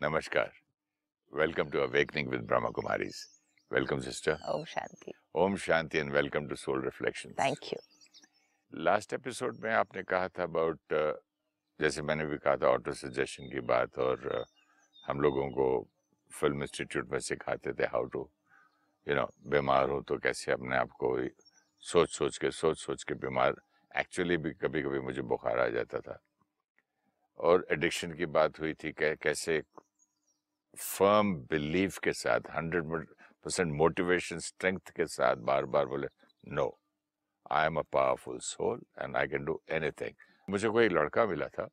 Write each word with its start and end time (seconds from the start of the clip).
Namaskar. 0.00 0.50
Welcome 1.32 1.70
to 1.72 1.82
Awakening 1.82 2.30
with 2.30 2.46
Brahma 2.46 2.70
Kumaris. 2.70 3.16
Welcome, 3.70 4.00
sister. 4.00 4.38
Om 4.46 4.64
Shanti. 4.64 5.12
Om 5.34 5.56
Shanti 5.56 6.00
and 6.00 6.12
welcome 6.12 6.48
to 6.48 6.56
Soul 6.56 6.76
Reflections. 6.78 7.34
Thank 7.36 7.72
you. 7.72 7.78
Last 8.72 9.12
episode 9.14 9.56
में 9.62 9.70
आपने 9.72 10.02
कहा 10.02 10.28
था 10.28 10.42
about 10.42 10.92
जैसे 11.80 12.02
मैंने 12.02 12.24
भी 12.26 12.36
कहा 12.38 12.56
था 12.62 12.68
ऑटो 12.68 12.92
सजेशन 12.92 13.48
की 13.50 13.60
बात 13.70 13.98
और 13.98 14.28
uh, 14.34 14.44
हम 15.06 15.20
लोगों 15.20 15.48
को 15.50 15.66
फ़िल्म 16.30 16.62
इंस्टीट्यूट 16.62 17.10
में 17.12 17.18
सिखाते 17.18 17.72
थे 17.78 17.86
हाउ 17.92 18.04
टू 18.12 18.28
यू 19.06 19.14
नो 19.14 19.24
बीमार 19.50 19.88
हो 19.90 20.00
तो 20.08 20.18
कैसे 20.26 20.52
अपने 20.52 20.76
आप 20.76 20.90
को 21.00 21.16
सोच 21.82 22.10
सोच 22.16 22.38
के 22.38 22.50
सोच 22.50 22.78
सोच 22.78 23.04
के 23.08 23.14
बीमार 23.24 23.60
एक्चुअली 24.00 24.36
भी 24.36 24.52
कभी 24.62 24.82
कभी 24.82 25.00
मुझे 25.08 25.22
बुखार 25.32 25.58
आ 25.58 25.68
जाता 25.78 26.00
था 26.08 26.20
और 27.38 27.66
एडिक्शन 27.72 28.12
की 28.20 28.26
बात 28.38 28.60
हुई 28.60 28.74
थी 28.84 28.92
कैसे 29.00 29.62
फर्म 30.76 31.34
बिलीफ 31.50 31.98
के 31.98 32.12
साथ 32.12 32.50
हंड्रेड 32.50 33.06
परसेंट 33.44 33.72
मोटिवेशन 33.72 34.38
स्ट्रेंथ 34.40 34.90
के 34.96 35.06
साथ 35.08 35.36
बार 35.44 35.64
बार 35.66 35.86
बोले 35.86 36.08
no 36.50 36.68
I 37.50 37.66
am 37.66 37.76
a 37.76 37.82
powerful 37.92 38.38
soul 38.42 38.80
and 38.98 39.16
I 39.16 39.28
can 39.28 39.44
do 39.44 39.60
anything 39.70 40.14
मुझे 40.48 40.68
कोई 40.68 40.88
लड़का 40.88 41.26
मिला 41.26 41.46
था 41.48 41.68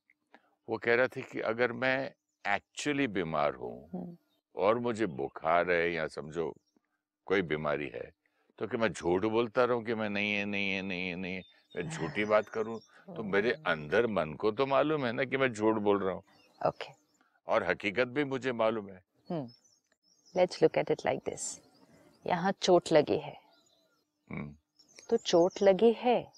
वो 0.67 0.77
कह 0.77 0.95
रहा 0.95 1.07
था 1.07 1.21
कि 1.23 1.39
अगर 1.45 1.71
मैं 1.75 1.97
एक्चुअली 2.45 3.07
बीमार 3.09 3.55
हूँ 3.55 3.77
हम्म। 3.93 4.15
और 4.55 4.79
मुझे 4.79 5.05
बुखार 5.13 5.71
है 5.71 5.91
या 5.93 6.07
समझो 6.09 6.53
कोई 7.27 7.41
बीमारी 7.43 7.91
है 7.93 8.09
तो 8.59 8.67
कि 8.67 8.77
मैं 8.77 8.91
झूठ 8.91 9.25
बोलता 9.27 9.63
रहूँ 9.63 9.83
कि 9.83 9.95
मैं 9.95 10.09
नहीं 10.09 10.33
है 10.33 10.45
नहीं 10.45 10.71
है 10.71 10.81
नहीं 10.81 11.07
है 11.09 11.15
नहीं 11.15 11.35
है 11.35 11.41
मैं 11.75 11.89
झूठी 11.89 12.25
बात 12.25 12.49
करूँ 12.49 12.79
तो 13.15 13.23
मेरे 13.25 13.51
अंदर 13.67 14.07
मन 14.09 14.33
को 14.39 14.51
तो 14.51 14.65
मालूम 14.65 15.05
है 15.05 15.11
ना 15.11 15.23
कि 15.23 15.37
मैं 15.37 15.51
झूठ 15.53 15.81
बोल 15.81 15.99
रहा 15.99 16.13
हूँ 16.13 16.23
Okay. 16.61 16.93
और 17.47 17.63
हकीकत 17.63 18.07
भी 18.07 18.23
मुझे 18.23 18.51
मालूम 18.53 18.89
है। 18.89 19.03
Let's 20.35 20.61
look 20.63 20.77
at 20.77 20.91
it 20.91 21.05
like 21.05 21.23
this. 21.29 21.43
यहाँ 22.25 22.53
चोट 22.61 22.91
लगी 22.91 23.17
है। 23.17 23.37
हम्म, 24.31 24.55
तो 25.09 25.17
चोट 25.17 25.61
लगी 25.61 25.91
है 25.93 26.31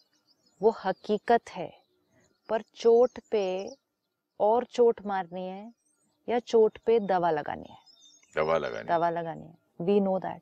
वो 0.61 0.69
हकीकत 0.85 1.49
है 1.49 1.71
पर 2.49 2.61
चोट 2.75 3.19
पे 3.31 3.43
और 4.39 4.65
चोट 4.65 5.01
मारनी 5.05 5.47
है 5.47 5.73
या 6.29 6.39
चोट 6.39 6.77
पे 6.77 6.99
दवा 6.99 7.31
लगानी 7.31 7.69
है? 7.69 7.77
दवा 8.35 8.57
लगानी 8.57 8.87
दवा 8.87 9.09
लगानी 9.09 9.47
है। 9.47 9.85
वी 9.85 9.99
नो 9.99 10.17
दैट 10.19 10.41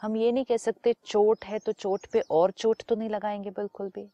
हम 0.00 0.16
ये 0.16 0.32
नहीं 0.32 0.44
कह 0.44 0.56
सकते 0.56 0.94
चोट 1.06 1.44
है 1.44 1.58
तो 1.58 1.72
चोट 1.72 2.06
पे 2.06 2.20
और 2.30 2.50
चोट 2.50 2.82
तो 2.82 2.94
नहीं 2.94 3.08
लगाएँगे 3.08 3.50
बिल्कुल 3.50 3.88
भी। 3.88 4.08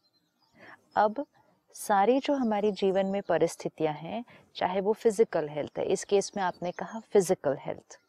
अब 0.95 1.25
सारी 1.75 2.19
जो 2.19 2.33
हमारी 2.33 2.71
जीवन 2.71 3.05
में 3.05 3.21
परिस्थितियाँ 3.21 3.93
हैं, 3.93 4.23
चाहे 4.55 4.81
वो 4.81 4.93
फ़िज़िकल 4.93 5.47
हेल्थ 5.49 5.77
है, 5.79 5.85
इस 5.85 6.03
केस 6.03 6.31
में 6.37 6.43
आपने 6.43 6.71
कहा 6.71 6.99
फ़िज़िकल 6.99 7.57
हेल्थ 7.59 7.99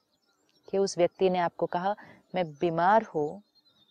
कि 0.69 0.78
उस 0.78 0.97
व्यक्ति 0.98 1.30
ने 1.30 1.39
आपको 1.39 1.66
कहा, 1.66 1.94
मैं 2.34 2.44
बीमार 2.53 3.03
हूँ, 3.14 3.42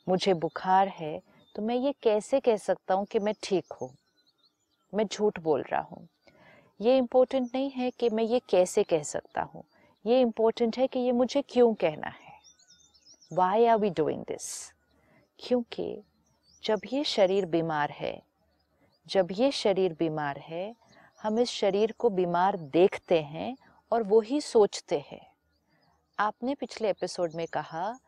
मुझे 0.08 0.34
बुखार 0.34 0.88
है 0.88 1.22
तो 1.56 1.62
मैं 1.62 1.76
ये 1.76 1.94
कैसे 2.04 2.40
कह 2.40 2.58
सकता 2.58 2.94
हूँ 2.94 3.06
कि 3.06 3.20
मैं 3.20 3.34
ठीक 3.44 3.74
हूँ? 3.74 3.90
मैं 4.94 5.06
झूठ 5.06 5.40
बोल 5.40 5.64
रहा 5.72 5.82
हूँ। 5.82 6.08
ये 6.82 6.98
इम्पोर्टेंट 6.98 7.50
नहीं 7.56 7.70
है 7.70 7.90
कि 7.92 8.10
मैं 8.10 8.24
ये 8.24 8.42
कैसे 8.50 8.84
कह 8.84 9.04
सकता 9.04 9.42
हूँ। 9.42 9.64
ये 10.06 10.20
इम्पोर्टेंट 10.22 10.78
है 10.78 10.88
कि 10.88 11.00
ये 11.00 11.12
मुझे 11.12 11.42
क्यों 11.42 11.74
कहना 11.74 12.08
है? 12.08 12.34
Why 13.34 13.66
are 13.66 13.78
we 13.78 13.90
doing 13.90 14.22
this 14.22 14.50
क्योंकि 15.40 16.04
जब 16.64 16.82
ये 16.94 17.04
शरीर 17.04 17.46
बीमार 17.46 17.92
है 17.92 18.29
जब 19.10 19.28
ये 19.32 19.52
शरीर 19.52 19.94
बीमार 19.94 20.38
है 20.38 20.76
हम 21.22 21.40
इस 21.40 21.50
शरीर 21.50 21.92
को 21.92 22.10
बीमार 22.10 22.58
देखते 22.58 23.22
हैं 23.22 23.58
और 23.92 24.04
वो 24.04 24.22
ही 24.22 24.42
सोचते 24.42 25.06
हैं। 25.12 25.28
आपने 26.20 26.56
पिछले 26.56 26.90
एपिसोड 26.90 27.32
में 27.36 27.48
कहा 27.48 28.00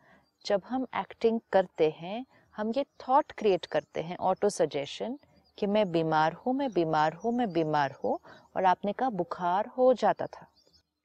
जब 0.45 0.61
हम 0.65 0.87
एक्टिंग 0.95 1.39
करते 1.51 1.89
हैं 1.89 2.25
हम 2.55 2.71
ये 2.77 2.83
थॉट 2.83 3.31
क्रिएट 3.31 3.65
करते 3.65 4.01
हैं 4.01 4.17
ऑटो 4.17 4.49
सजेशन 4.49 5.19
कि 5.57 5.67
मैं 5.67 5.91
बीमार 5.91 6.33
हूँ 6.33 6.53
मैं 6.53 6.71
बीमार 6.71 7.13
हूँ 7.13 7.33
मैं 7.33 7.51
बीमार 7.53 7.91
हूँ 8.03 8.19
और 8.55 8.65
आपने 8.65 8.93
कहा 8.93 9.09
बुखार 9.09 9.67
हो 9.67 9.93
जाता 9.93 10.25
था। 10.25 10.47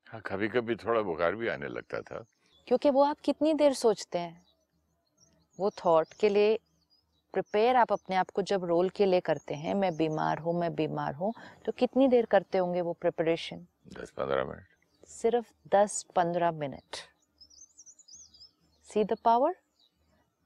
हाँ 0.07 0.21
कभी 0.27 0.49
कभी 0.49 0.77
थोड़ा 0.77 1.01
बुखार 1.01 1.35
भी 1.35 1.49
आने 1.49 1.69
लगता 1.69 2.01
था। 2.01 2.25
क्योंकि 2.69 2.91
वो 2.91 3.03
आप 3.03 3.17
कितनी 3.25 3.55
देर 3.55 3.73
सोचते 3.73 4.19
हैं? 4.19 4.47
वो 5.61 5.71
थॉट 5.71 6.07
के 6.21 6.29
लिए 6.29 6.59
प्रिपेयर 7.35 7.77
आप 7.77 7.93
अपने 7.93 8.17
आप 8.17 8.31
को 8.31 8.43
जब 8.43 8.65
रोल 8.65 8.89
के 8.89 9.07
लिए 9.07 9.21
करते 9.21 9.55
हैं 9.55 9.75
मैं 9.75 9.97
बीमार 9.97 10.39
हूँ 10.39 10.59
मैं 10.61 10.75
बीमार 10.75 11.15
हूँ 11.15 11.33
तो 11.67 11.73
कितनी 11.73 12.09
देर 12.09 12.27
करते 12.27 12.59
होंगे 12.59 12.81
वो 12.81 12.93
प्रिपरेशन 12.93 13.67
दस 13.95 14.11
पंद्रह 14.11 14.45
मिनट। 14.45 14.65
सिर्फ़ 15.09 15.53
10-15 15.75 16.53
minute. 16.53 16.97
See 18.89 19.05
the 19.05 19.17
power 19.25 19.55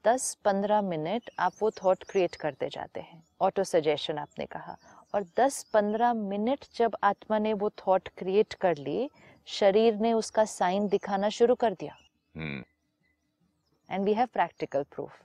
10-15 0.05 0.81
minute 0.81 1.29
आप 1.39 1.53
वो 1.61 1.71
थॉट 1.73 2.03
क्रिएट 2.03 2.35
करते 2.35 2.69
जाते 2.69 2.99
हैं। 2.99 3.23
ऑटो 3.41 3.63
सजेशन 3.63 4.17
आपने 4.17 4.45
कहा। 4.45 4.77
और 5.13 5.23
10-15 5.39 6.13
मिनट 6.13 6.65
जब 6.75 6.95
आत्मा 7.03 7.39
ने 7.39 7.53
वो 7.53 7.69
थॉट 7.79 8.09
क्रिएट 8.17 8.53
कर 8.53 8.77
ली 8.77 9.09
शरीर 9.47 9.95
ने 9.95 10.13
उसका 10.13 10.45
साइन 10.45 10.87
दिखाना 10.87 11.29
शुरू 11.29 11.55
कर 11.55 11.73
दिया। 11.73 11.97
And 13.89 14.05
we 14.05 14.13
have 14.13 14.27
practical 14.33 14.83
proof 14.83 15.19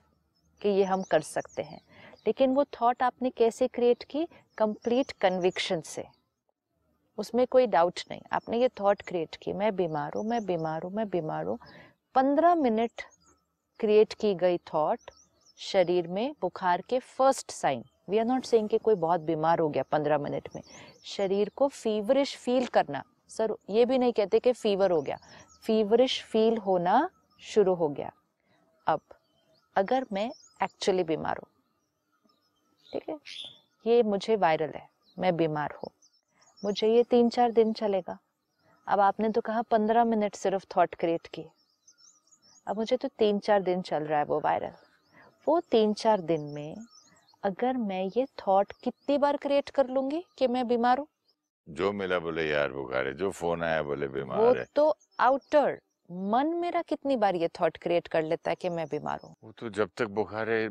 कि 0.62 0.68
ये 0.68 0.84
हम 0.84 1.02
कर 1.02 1.20
सकते 1.20 1.62
हैं। 1.62 1.80
लेकिन 2.26 2.54
वो 2.54 2.64
थॉट 2.64 3.02
आपने 3.02 3.30
कैसे 3.30 3.68
क्रिएट 3.68 4.04
की? 4.04 4.28
कंप्लीट 4.58 5.12
कन्विक्शन 5.12 5.80
से। 5.80 6.04
उसमें 7.18 7.46
कोई 7.46 7.66
डाउट 7.66 8.00
नहीं। 8.10 8.20
आपने 8.32 8.60
ये 8.60 8.68
थॉट 8.68 9.02
क्रिएट 9.02 9.36
की, 9.36 9.52
मैं 9.52 9.76
बीमार 9.76 10.12
हूँ, 10.16 10.24
मैं 10.24 10.46
बीमार 10.46 10.82
हूँ, 10.82 10.92
मैं 10.92 11.08
बीमार 11.08 11.44
हूँ। 11.44 11.58
पंद्रह 12.14 12.54
मिनट 12.54 13.02
क्रिएट 13.80 14.12
की 14.12 14.34
गई 14.34 14.58
थॉट 14.58 15.00
शरीर 15.58 16.08
में 16.08 16.34
बुखार 16.40 16.82
के 16.88 16.98
first 16.98 17.50
sign 17.50 17.84
we 18.08 18.18
are 18.18 18.24
not 18.24 18.44
saying 18.44 18.68
कि 18.68 18.78
कोई 18.78 18.94
बहुत 18.94 19.20
बीमार 19.20 19.58
हो 19.58 19.68
गया 19.68 19.82
पंद्रह 19.82 20.18
मिनट 20.18 20.48
में। 20.54 20.62
शरीर 21.04 21.48
को 21.48 21.68
फीवरिश 21.68 22.36
फील 22.36 22.66
करना। 22.66 23.02
सर, 23.28 23.54
ये 23.70 23.84
भी 23.84 23.98
नहीं 23.98 24.12
कहते 24.12 24.38
कि 24.38 24.52
फीवर 24.52 24.90
हो 24.90 25.02
गया। 25.02 25.18
फीवरिश 25.62 26.24
फील 26.24 26.58
होना 26.58 27.10
शुरू 27.40 27.74
हो 27.74 27.88
गया। 27.88 28.12
अब, 28.86 29.00
अगर 29.76 30.06
मैं 30.12 30.30
एक्चुअली 30.60 31.04
बीमार 31.04 31.38
हूँ। 31.38 31.48
ठीक 32.86 33.08
है? 33.08 33.18
ये 33.86 34.02
मुझे 34.02 34.36
वायरल 34.36 34.70
है 34.74 34.88
मैं 35.16 35.36
बीमार 35.36 35.74
हूँ। 35.74 35.90
मुझे 36.62 36.88
ये 36.88 37.02
तीन 37.02 37.28
चार 37.28 37.52
दिन 37.52 37.72
चलेगा। 37.72 38.18
अब 38.86 39.00
आपने 39.00 39.28
तो 39.30 39.40
कहा 39.40 39.62
पंद्रह 39.62 40.04
मिनट 40.04 40.34
सिर्फ़ 40.34 40.64
थॉट 40.76 40.94
क्रिएट 40.94 41.26
की 41.26 41.44
अब 42.66 42.76
मुझे 42.76 42.96
तो 42.96 43.08
तीन 43.08 43.38
चार 43.38 43.62
दिन 43.62 43.82
चल 43.82 44.04
रहा 44.04 44.18
है 44.18 44.24
वो 44.24 44.40
वायरल 44.40 44.72
वो 45.46 45.60
तीन 45.60 45.92
चार 45.94 46.20
दिन 46.20 46.40
में 46.40 46.76
अगर 47.42 47.76
मैं 47.76 48.04
ये 48.16 48.26
थॉट 48.40 48.72
कितनी 48.84 49.18
बार 49.18 49.36
क्रिएट 49.36 49.70
कर 49.70 49.88
लूँगी 49.88 50.24
कि 50.38 50.46
मैं 50.46 50.66
बीमार 50.68 50.98
हूँ? 50.98 51.06
जो 51.68 51.92
मिला 51.92 52.18
बोले 52.18 52.48
यार 52.48 52.72
बुखार 52.72 53.06
है 53.06 53.14
जो 53.14 53.30
फ़ोन 53.30 53.62
आया 53.62 53.82
बोले 53.82 54.08
बीमार 54.08 54.56
है। 54.58 54.64
तो 54.74 54.94
आउटर 55.20 55.78
मन 56.10 56.46
मेरा 56.54 56.82
कितनी 56.82 57.16
बार 57.16 57.36
ये 57.36 57.48
थॉट 57.60 57.76
क्रिएट 57.76 58.08
कर 58.08 58.22
लेता 58.22 58.50
है 58.50 58.56
कि 58.56 58.68
मैं 58.68 58.86
बीमार 58.86 59.20
हूँ? 59.24 59.34
वो 59.44 59.52
तो 59.52 59.68
जब 59.70 59.90
तक 59.96 60.06
बुखार 60.10 60.50
है 60.50 60.68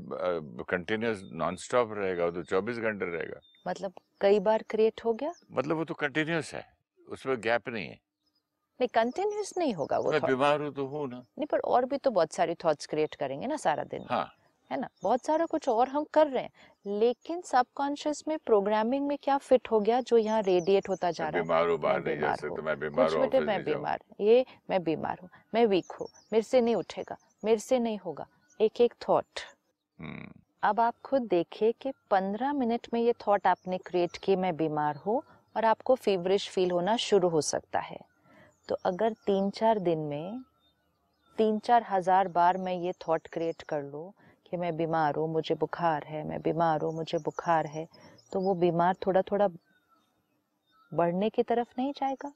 कंटिन्यूस 0.69 1.21
नॉन 1.33 1.55
स्टॉप 1.55 1.93
रहेगा 1.93 2.29
तो 2.31 2.43
चौबीस 2.43 2.77
घंटे 2.77 3.05
रहेगा। 3.05 3.39
मतलब 3.67 3.93
कई 4.21 4.39
बार 4.39 4.63
क्रिएट 4.69 5.01
हो 5.05 5.13
गया? 5.13 5.33
मतलब 5.51 5.77
वो 5.77 5.85
तो 5.85 5.93
कंटिन्यूस 5.93 6.53
है 6.53 6.65
उसमें 7.07 7.39
गैप 7.41 7.69
नहीं 7.69 7.87
है। 7.87 7.99
नहीं 8.79 8.87
कंटिन्यूस 8.93 9.53
नहीं 9.57 9.73
होगा 9.73 9.97
वो 9.99 10.11
मैं 10.11 10.21
बीमार 10.21 10.61
हूँ 10.61 10.73
तो 10.73 10.85
हूँ 10.87 11.07
ना। 11.09 11.17
नहीं 11.17 11.45
पर 11.45 11.59
और 11.59 11.85
भी 11.85 11.97
तो 11.97 12.11
बहुत 12.11 12.33
सारी 12.33 12.55
थॉट्स 12.55 12.85
क्रिएट 12.85 13.15
करेंगे 13.15 13.47
ना 13.47 13.57
सारा 13.57 13.83
दिन। 13.83 14.05
हाँ। 14.09 14.25
है 14.71 14.79
ना? 14.79 14.87
बहुत 15.03 15.25
सारा 15.25 15.45
कुछ 15.45 15.67
और 15.69 15.89
हम 15.89 16.05
कर 16.13 16.27
रहे 16.27 16.43
हैं 16.43 16.99
लेकिन 16.99 17.41
सबकॉन्शियस 17.41 18.23
में 18.27 18.37
प्रोग्रामिंग 18.45 19.07
में 19.07 19.17
क्या 19.23 19.37
फिट 19.39 19.71
हो 19.71 19.79
गया 19.79 19.99
जो 20.01 20.17
यहाँ 20.17 20.41
रेडिएट 20.41 20.89
होता 20.89 21.11
जा 21.11 21.27
रहा 21.27 21.37
है? 21.37 21.43
बीमार 21.43 21.67
हूँ 21.67 21.77
बाहर 21.79 22.03
नहीं 22.03 22.15
जा 22.15 22.21
बीमार 22.21 22.35
सकता 22.37 22.61
मैं 22.61 22.79
बीमार 22.79 23.13
हूँ 23.13 23.21
बेटे 23.21 23.39
मैं 23.39 23.63
बीमार 23.63 23.99
ये 24.21 24.45
मैं 24.69 24.83
बीमार 24.83 25.19
हूँ। 25.21 25.29
मैं 25.53 25.65
वीक 25.65 25.91
हूँ। 25.91 26.07
मेरे 26.33 26.43
से 26.43 26.61
नहीं 26.61 26.75
उठेगा। 26.75 27.17
मेरे 27.45 27.59
से 27.59 27.79
नहीं 27.79 27.97
होगा। 27.97 28.25
एक 28.59 28.81
एक 28.81 28.93
थॉट 29.09 29.39
हम्म, 29.99 30.31
अब 30.63 30.79
आप 30.79 30.95
खुद 31.03 31.21
देखिए 31.21 31.71
कि 31.81 31.91
पंद्रह 32.11 32.53
मिनट 32.53 32.87
में 32.93 33.01
ये 33.01 33.13
थॉट 33.27 33.47
आपने 33.47 33.77
क्रिएट 33.77 34.17
की 34.17 34.35
मैं 34.35 34.55
बीमार 34.57 34.95
हूँ 34.95 35.21
और 35.55 35.65
आपको 35.65 35.95
फीवरिश 35.95 36.49
फील 36.49 36.71
होना 36.71 36.95
शुरू 36.97 37.29
हो 37.29 37.41
सकता 37.41 37.79
है। 37.79 37.99
तो 38.69 38.75
अगर 38.85 39.13
तीन 39.25 39.49
चार 39.49 39.79
दिन 39.79 39.99
में 39.99 40.43
तीन 41.37 41.59
चार 41.59 41.85
हज़ार 41.89 42.27
बार 42.27 42.57
मैं 42.57 42.73
ये 42.73 42.91
थॉट 43.07 43.27
क्रिएट 43.27 43.61
कर 43.61 43.83
लूँ 43.83 44.11
कि 44.45 44.57
मैं 44.57 44.75
बीमार 44.77 45.15
हूँ 45.15 45.27
मुझे 45.33 45.55
बुखार 45.55 46.03
है 46.03 46.23
मैं 46.23 46.41
बीमार 46.41 46.81
हूँ 46.81 46.93
मुझे 46.95 47.17
बुखार 47.17 47.65
है 47.67 47.87
तो 48.31 48.39
वो 48.39 48.53
बीमार 48.55 48.95
थोड़ा 49.05 49.21
थोड़ा 49.21 49.47
बढ़ने 50.91 51.29
की 51.29 51.43
तरफ़ 51.43 51.73
नहीं 51.79 51.91
जाएगा। 51.91 52.31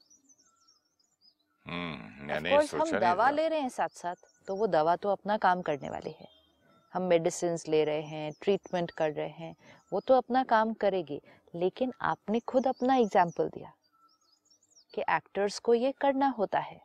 नहीं 2.26 2.58
हम 2.70 2.92
दवा 3.00 3.30
ले 3.30 3.46
रहे 3.48 3.60
हैं 3.60 3.68
साथ 3.68 3.88
साथ 3.88 4.16
तो 4.48 4.54
वो 4.56 4.66
दवा 4.66 4.96
तो 4.96 5.08
अपना 5.08 5.36
काम 5.36 5.62
करने 5.62 5.90
वाली 5.90 6.10
है। 6.10 6.28
हम 6.94 7.02
मेडिसिन 7.02 7.56
ले 7.68 7.82
रहे 7.84 8.02
हैं 8.02 8.32
ट्रीटमेंट 8.42 8.90
कर 8.90 9.12
रहे 9.12 9.28
हैं 9.28 9.54
वो 9.92 10.00
तो 10.00 10.14
अपना 10.14 10.42
काम 10.44 10.72
करेगी 10.74 11.20
लेकिन 11.54 11.92
आपने 12.02 12.40
खुद 12.40 12.66
अपना 12.66 12.96
एग्ज़ाम्पल 12.96 13.48
दिया 13.48 13.72
कि 14.94 15.02
एक्टर्स 15.10 15.58
को 15.58 15.74
ये 15.74 15.92
करना 16.00 16.28
होता 16.28 16.58
है 16.58 16.80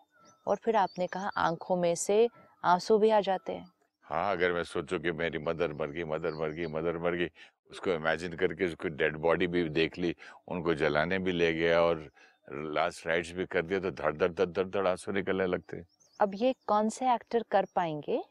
और 0.48 0.56
फिर 0.56 0.75
आपने 0.75 1.07
कहा 1.07 1.31
आँखों 1.38 1.75
में 1.75 1.94
से 1.95 2.27
आँसू 2.63 2.98
भी 2.98 3.10
आ 3.10 3.19
जाते 3.22 3.54
हैं। 3.54 3.72
हाँ 4.07 4.31
अगर 4.31 4.52
मैं 4.54 4.63
सोचूं 4.63 5.00
कि 5.00 5.12
मेरी 5.12 5.38
मदर 5.40 5.74
मर 5.74 5.92
गई, 5.92 6.04
मदर 6.04 6.34
मर 6.34 6.52
गई, 6.52 6.68
मदर 6.68 6.98
मर 6.98 7.16
गई, 7.16 7.30
उसको 7.72 7.92
इमेजिन 7.92 8.34
करके 8.38 8.66
उसको 8.66 8.90
डेड 8.98 9.18
बॉडी 9.18 9.48
भी 9.48 9.68
देख 9.72 9.98
ली, 9.98 10.16
उनको 10.48 10.74
जलाने 10.75 11.19
भी 11.19 11.31
ले 11.31 11.54
गया 11.54 11.81
और 11.81 12.10
लास्ट 12.48 13.07
राइट्स 13.07 13.31
भी 13.31 13.46
कर 13.46 13.62
दिया 13.62 13.80
तो 13.80 13.92
धड़ 13.94 14.16
धड़ 14.18 14.31
धड़ 14.31 14.46
धड़ 14.46 14.68
धड़ 14.68 14.88
आँसू 14.88 15.12
निकलने 15.12 15.46
लगते 15.48 15.84
अब 16.19 16.31
ये 16.36 16.54
कौन 16.68 16.90
से 16.90 17.13
एक्टर 17.13 17.44
कर 17.52 17.66
पाएँगे, 17.75 18.22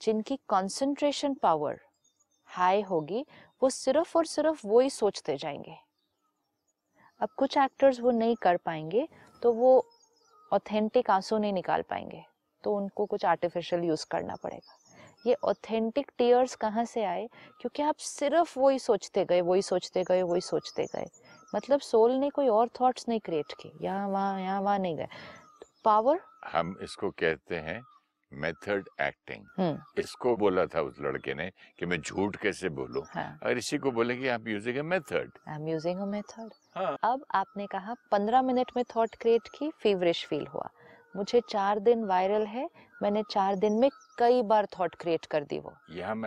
जिनकी 0.00 0.36
कंसंट्रेशन 0.50 1.34
पावर 1.34 1.80
हाई 2.48 2.82
होगी, 2.82 3.24
वो 3.62 3.70
सिर्फ़ 3.70 4.16
और 4.18 4.26
सिर्फ़ 4.26 4.66
वो 4.66 4.80
ही 4.80 4.90
सोचते 4.90 5.36
जाएँगे। 5.36 5.76
अब 7.20 7.28
कुछ 7.38 7.56
एक्टर्स 7.58 8.00
वो 8.00 8.10
नहीं 8.10 8.36
कर 8.36 8.56
पाएँगे 8.56 9.06
तो 9.42 9.52
वो 9.52 9.70
ऑथेंटिक 10.52 11.10
आँसू 11.10 11.38
नहीं 11.38 11.52
निकाल 11.52 11.82
पाएँगे 11.82 12.24
तो 12.64 12.76
उनको 12.76 13.06
कुछ 13.06 13.24
आर्टिफिशियल 13.24 13.84
यूज़ 13.84 14.06
करना 14.10 14.36
पड़ेगा। 14.36 14.77
ये 15.28 15.36
ऑथेंटिक 15.44 16.10
टीयर्स 16.18 16.54
कहाँ 16.56 16.84
से 16.84 17.04
आए? 17.04 17.26
क्योंकि 17.60 17.82
आप 17.82 17.96
सिर्फ़ 18.00 18.58
वही 18.58 18.78
सोचते 18.78 19.24
गए 19.24 19.40
वही 19.40 19.62
सोचते 19.62 20.02
गए 20.02 20.22
वही 20.22 20.40
सोचते 20.40 20.84
गए। 20.94 21.06
मतलब 21.54 21.80
सोल 21.80 22.12
ने 22.12 22.30
कोई 22.30 22.48
और 22.48 22.68
थॉट्स 22.80 23.08
नहीं 23.08 23.20
क्रिएट 23.20 23.52
किए। 23.60 23.72
यहाँ 23.82 24.08
वहाँ 24.08 24.40
यहाँ 24.40 24.60
वहाँ 24.60 24.78
नहीं 24.78 24.96
गए। 24.96 25.08
पावर 25.84 26.20
हम 26.52 26.76
इसको 26.82 27.10
कहते 27.10 27.56
हैं 27.56 27.80
मेथड 28.32 28.88
एक्टिंग 29.00 29.44
हम्म। 29.58 30.00
इसको 30.00 30.34
बोला 30.36 30.64
था 30.66 30.80
उस 30.80 30.96
लड़के 31.00 31.34
ने 31.34 31.48
कि 31.78 31.86
मैं 31.86 32.00
झूठ 32.00 32.36
कैसे 32.36 32.68
बोलूँ? 32.68 33.04
हाँ। 33.14 33.38
और 33.42 33.58
इसी 33.58 33.78
को 33.78 33.90
बोलेंगे 33.90 34.28
आप 34.28 34.48
using 34.48 34.78
method 34.84 35.30
I 35.48 35.54
am 35.54 35.68
using 35.68 36.00
a 36.00 36.06
method 36.06 36.50
हाँ। 36.76 36.96
अब 37.04 37.24
आपने 37.34 37.66
कहा 37.66 37.94
पंद्रह 38.10 38.42
मिनट 38.42 38.72
में 38.76 38.84
थॉट 38.96 39.14
क्रिएट 39.20 39.48
की 39.54 39.70
फीवरिश 39.82 40.24
फील 40.26 40.46
हुआ। 40.46 40.68
मुझे 41.14 41.40
चार 41.50 41.78
दिन 41.78 42.04
वायरल 42.04 42.46
है 42.46 42.68
मैंने 43.02 43.22
चार 43.30 43.54
दिन 43.56 43.72
में 43.72 43.88
कई 44.18 44.42
बार 44.42 44.66
थॉट 44.78 44.94
क्रिएट 44.94 45.26
कर 45.26 45.44
दी 45.44 45.58
वो। 45.58 45.72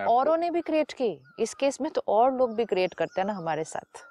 औरों 0.10 0.38
ने 0.38 0.50
भी 0.52 0.62
क्रिएट 0.62 0.94
की। 0.94 1.18
इस 1.40 1.54
केस 1.54 1.82
में 1.82 1.92
तो 1.92 2.04
और 2.08 2.34
लोग 2.34 2.56
भी 2.56 2.66
क्रिएट 2.66 2.94
करते 2.94 3.22
हैं 3.22 3.28
ना 3.28 3.34
हमारे 3.34 3.64
साथ। 3.64 4.04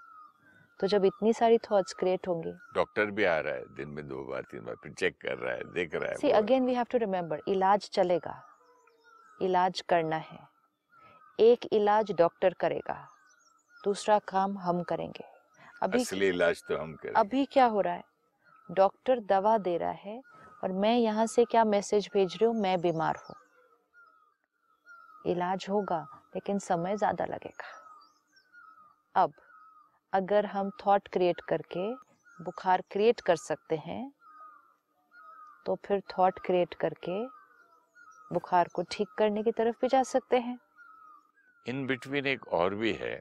तो 0.81 0.87
जब 0.87 1.05
इतनी 1.05 1.33
सारी 1.33 1.59
थॉट्स 1.61 1.93
क्रिएट 1.93 2.29
होंगी। 2.29 2.53
डॉक्टर 2.75 3.11
भी 3.11 3.25
आ 3.25 3.39
रहा 3.39 3.55
है 3.55 3.65
दिन 3.77 3.89
में 3.89 4.07
दो 4.09 4.25
बार 4.25 4.43
तीन 4.51 4.65
बार 4.65 4.75
फिर 4.83 4.93
चेक 4.93 5.17
कर 5.23 5.37
रहा 5.37 5.55
है 5.55 5.73
देख 5.73 5.95
रहा 5.95 6.11
है 6.11 6.17
see 6.17 6.31
again 6.33 6.67
we 6.67 6.75
have 6.75 6.87
to 6.91 6.99
remember 6.99 7.43
इलाज 7.49 7.89
चलेगा। 7.93 8.41
इलाज 9.41 9.81
करना 9.81 10.17
है। 10.17 10.39
एक 11.39 11.67
इलाज 11.73 12.13
डॉक्टर 12.13 12.55
करेगा। 12.61 12.97
दूसरा 13.85 14.19
काम 14.29 14.59
हम 14.59 14.83
करेंगे। 14.83 15.25
अभी 15.83 16.01
असली 16.01 16.29
इलाज 16.29 16.63
तो 16.69 16.77
हम 16.77 16.95
करें 16.95 17.13
अभी 17.15 17.45
क्या 17.45 17.67
हो 17.67 17.81
रहा 17.81 17.95
है? 17.95 18.05
डॉक्टर 18.69 19.21
दवा 19.21 19.57
दे 19.59 19.77
रहा 19.77 19.91
है 19.91 20.21
और 20.63 20.73
मैं 20.73 20.97
यहाँ 20.99 21.27
से 21.27 21.45
क्या 21.45 21.65
मैसेज 21.65 22.09
भेज 22.15 22.35
रही 22.35 22.45
हूँ? 22.45 22.55
मैं 22.55 22.81
बीमार 22.81 23.17
हूँ। 23.19 23.37
इलाज 25.27 25.67
होगा 25.71 26.01
लेकिन 26.35 26.59
समय 26.59 26.97
ज़्यादा 26.97 27.25
लगेगा। 27.25 27.69
अब 29.15 29.33
अगर 30.13 30.47
हम 30.47 30.71
थॉट 30.81 31.09
क्रिएट 31.09 31.41
करके 31.49 31.93
बुखार 32.39 32.83
क्रिएट 32.91 33.21
कर 33.21 33.37
सकते 33.37 33.77
हैं 33.77 34.11
तो 35.67 35.75
फिर 35.87 36.03
थॉट 36.11 36.39
क्रिएट 36.39 36.75
करके 36.75 37.23
बुखार 38.33 38.69
को 38.75 38.83
ठीक 38.91 39.09
करने 39.19 39.43
की 39.43 39.53
तरफ़ 39.53 39.77
भी 39.81 39.89
जा 39.89 40.03
सकते 40.03 40.39
हैं। 40.39 40.59
इन 41.67 41.87
बिटवीन 41.87 42.27
एक 42.27 42.47
और 42.49 42.75
भी 42.75 42.93
है। 42.93 43.21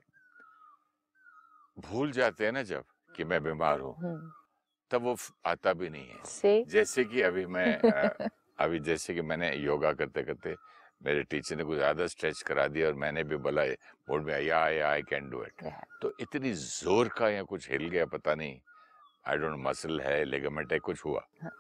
भूल 1.77 2.12
जाते 2.12 2.45
हैं 2.45 2.51
ना 2.51 2.62
जब 2.63 2.83
कि 3.09 3.24
मैं 3.24 3.44
बीमार 3.44 3.80
हूँ। 3.80 3.95
हम्म, 3.95 4.31
तब 4.91 5.01
वो 5.01 5.15
आता 5.45 5.74
भी 5.74 5.89
नहीं 5.89 6.07
है। 6.07 6.24
से 6.25 6.63
जैसे 6.68 7.03
कि 7.03 7.21
अभी 7.21 7.45
मैं 7.45 7.68
अभी 8.59 8.80
जैसे 8.80 9.13
कि 9.13 9.21
मैंने 9.21 9.56
योगा 9.56 9.91
करते 9.94 10.24
करते 10.24 10.56
मेरे 11.01 11.24
टीचर 11.24 11.56
ने 11.56 11.63
कुछ 11.63 11.77
ज़्यादा 11.77 12.07
स्ट्रेच 12.07 12.41
करा 12.41 12.68
दिया 12.68 12.88
और 12.88 12.94
मैंने 12.94 13.24
भी 13.24 13.36
बोला 13.38 13.63
बोर्ड 14.07 14.25
में 14.25 14.39
या 14.39 14.59
आई 14.59 15.01
कैन 15.09 15.30
डू 15.30 15.44
इट 15.44 15.63
तो 16.01 16.13
इतनी 16.19 16.51
ज़ोर 16.53 17.07
का 17.18 17.30
या 17.30 17.44
कुछ 17.44 17.69
हिल 17.71 17.88
गया 17.89 18.06
पता 18.06 18.36
नहीं। 18.36 18.59
आई 19.27 19.38
डोंट 19.38 19.56
मसल 19.59 20.01
है 20.01 20.24
लेगामेंट 20.25 20.74
है 20.74 20.80
कुछ 20.80 21.06
हुआ। 21.06 21.25
हाँ। 21.44 21.51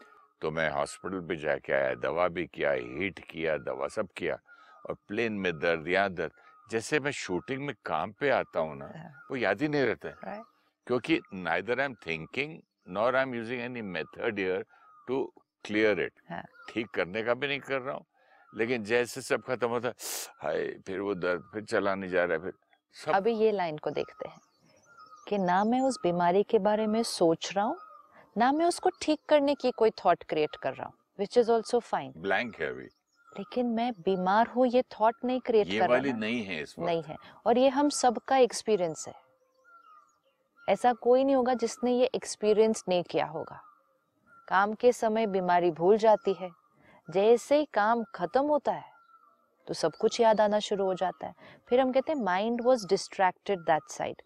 तो 0.41 0.51
मैं 0.51 0.69
हॉस्पिटल 0.71 1.19
भी 1.19 1.35
जाके 1.35 1.73
आया 1.73 1.93
दवा 1.95 2.27
भी 2.27 2.45
किया 2.47 2.71
हीट 2.71 3.19
किया 3.29 3.57
दवा 3.57 3.87
सब 3.87 4.07
किया 4.17 4.39
और 4.89 4.95
प्लेन 5.07 5.33
में 5.33 5.51
दर्द 5.59 5.87
यहाँ 5.87 6.09
दर्द। 6.09 6.31
जैसे 6.71 6.99
मैं 6.99 7.11
शूटिंग 7.11 7.65
में 7.65 7.75
काम 7.85 8.11
पे 8.19 8.29
आता 8.29 8.59
हूँ 8.59 8.77
ना 8.77 8.85
Yeah. 8.85 9.11
वो 9.31 9.37
याद 9.37 9.61
ही 9.61 9.67
नहीं 9.67 9.85
रहता 9.85 10.07
है। 10.09 10.15
Right. 10.23 10.45
क्योंकि 10.87 11.19
neither 11.33 11.79
I 11.79 11.85
am 11.85 11.93
thinking 12.07 12.57
nor 12.89 13.15
I 13.15 13.23
am 13.23 13.35
using 13.35 13.61
any 13.61 13.81
method 13.95 14.39
here 14.39 14.65
to 15.07 15.23
clear 15.65 15.99
it 16.01 16.13
हाँ। 16.29 16.43
ठीक 16.69 16.87
करने 16.93 17.23
का 17.23 17.33
भी 17.33 17.47
नहीं 17.47 17.59
कर 17.59 17.81
रहा 17.81 17.95
हूँ 17.95 18.05
लेकिन 18.53 18.83
जैसे 18.83 19.21
सब 19.21 19.41
खत्म 19.47 19.67
होता 19.69 19.93
हाय 20.41 20.65
फिर 20.87 20.99
वो 20.99 21.13
दर्द 21.15 21.49
फिर 21.53 21.63
चला 21.63 21.95
नहीं 21.95 22.09
जा 22.11 22.23
रहा 22.23 22.37
फिर 22.37 22.53
सब 22.95 23.11
अभी 23.11 23.33
ये 23.33 23.51
लाइन 23.51 23.77
को 23.77 23.89
देखते 23.89 24.29
हैं 24.29 24.39
कि 25.27 25.37
ना 25.37 25.63
मैं 25.63 25.81
उस 25.81 25.99
बीमारी 26.03 26.43
के 26.43 26.59
बारे 26.59 26.87
में 26.87 27.01
सोच 27.03 27.53
रहा 27.55 27.65
हूँ 27.65 27.77
ना 28.37 28.51
मैं 28.51 28.65
उसको 28.65 28.89
ठीक 29.01 29.19
करने 29.29 29.55
की 29.55 29.71
कोई 29.71 29.89
थॉट 30.05 30.23
क्रिएट 30.23 30.55
कर 30.55 30.73
रहा 30.73 30.87
हूँ 30.87 30.93
which 31.19 31.37
is 31.37 31.51
also 31.51 31.79
fine 31.79 32.13
blank 32.17 32.55
है 32.55 32.67
अभी। 32.67 32.87
लेकिन 33.37 33.65
मैं 33.65 33.91
बीमार 33.99 34.47
हूँ 34.47 34.67
ये 34.67 34.81
थॉट 34.91 35.15
नहीं 35.25 35.39
क्रिएट 35.39 35.67
कर 35.79 35.89
रहा। 35.89 36.17
नहीं 36.17 36.43
है 36.43 36.63
नहीं 36.79 37.03
है। 37.03 37.15
और 37.45 37.57
ये 37.57 37.69
हम 37.69 37.89
सबका 37.89 38.37
एक्सपीरियंस 38.37 39.05
है। 39.07 39.13
ऐसा 40.69 40.93
कोई 40.93 41.23
नहीं 41.23 41.35
होगा 41.35 41.53
जिसने 41.53 41.91
ये 41.91 42.05
एक्सपीरियंस 42.05 42.83
नहीं 42.89 43.03
किया 43.03 43.25
होगा। 43.25 43.61
काम 44.47 44.73
के 44.73 44.91
समय 44.91 45.27
बीमारी 45.27 45.71
भूल 45.71 45.97
जाती 45.97 46.33
है। 46.33 46.49
जैसे 47.07 47.57
ही 47.57 47.65
काम 47.73 48.03
खत्म 48.15 48.41
होता 48.41 48.71
है 48.71 48.87
तो 49.67 49.73
सब 49.73 49.95
कुछ 49.95 50.19
याद 50.19 50.41
आना 50.41 50.59
शुरू 50.59 50.85
हो 50.85 50.93
जाता 50.93 51.27
है। 51.27 51.33
फिर 51.67 51.79
हम 51.79 51.91
कहते 51.91 52.11
हैं 52.11 52.19
mind 52.19 52.61
was 52.61 52.87
distracted 52.87 53.59
that 53.59 53.89
side 53.89 54.21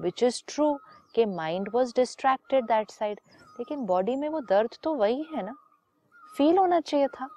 which 0.00 0.22
is 0.22 0.42
true 0.48 0.78
कि 1.14 1.24
mind 1.26 1.68
was 1.72 1.92
distracted 1.96 2.64
that 2.64 2.90
side 2.90 3.20
लेकिन 3.58 3.84
बॉडी 3.86 4.16
में 4.16 4.28
वो 4.28 4.40
दर्द 4.40 4.76
तो 4.82 4.94
वही 4.94 5.26
है 5.34 5.44
ना। 5.46 5.54
फील 6.36 6.58
होना 6.58 6.80
चाहिए 6.80 7.06
था। 7.08 7.28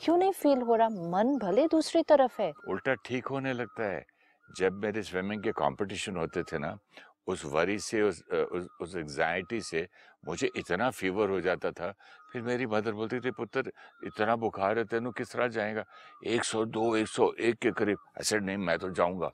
क्यों 0.00 0.16
नहीं 0.16 0.32
फील 0.32 0.62
हो 0.62 0.74
रहा? 0.74 0.88
मन 0.88 1.38
भले 1.38 1.66
दूसरी 1.68 2.02
तरफ़ 2.02 2.40
है। 2.42 2.52
उल्टा 2.68 2.94
ठीक 2.94 3.26
होने 3.26 3.52
लगता 3.52 3.84
है। 3.84 4.04
जब 4.48 4.72
मेरे 4.72 5.02
स्विमिंग 5.02 5.42
के 5.42 5.52
कंपटीशन 5.52 6.16
होते 6.16 6.42
थे 6.42 6.58
ना 6.58 6.78
उस 7.26 7.44
वरी 7.44 7.78
से 7.78 8.02
उस 8.02 8.22
उस, 8.22 8.66
उस 8.80 8.94
एग्जाइटी 8.96 9.60
से 9.60 9.86
मुझे 10.24 10.50
इतना 10.56 10.90
फीवर 10.90 11.30
हो 11.30 11.40
जाता 11.40 11.70
था। 11.70 11.92
फिर 12.32 12.42
मेरी 12.42 12.66
मदर 12.66 12.92
बोलती 12.92 13.20
थी 13.20 13.30
पुत्र 13.30 13.72
इतना 14.04 14.36
बुखार 14.36 14.78
है 14.78 14.84
तेनू 14.84 15.10
किस 15.12 15.32
तरह 15.32 15.48
जाएगा? 15.48 15.84
102 16.26 16.96
101 16.96 17.58
के 17.62 17.70
करीब. 17.70 17.98
ऐसे 18.20 18.38
नहीं 18.40 18.56
मैं 18.58 18.78
तो 18.78 18.90
जाऊँगा। 18.90 19.26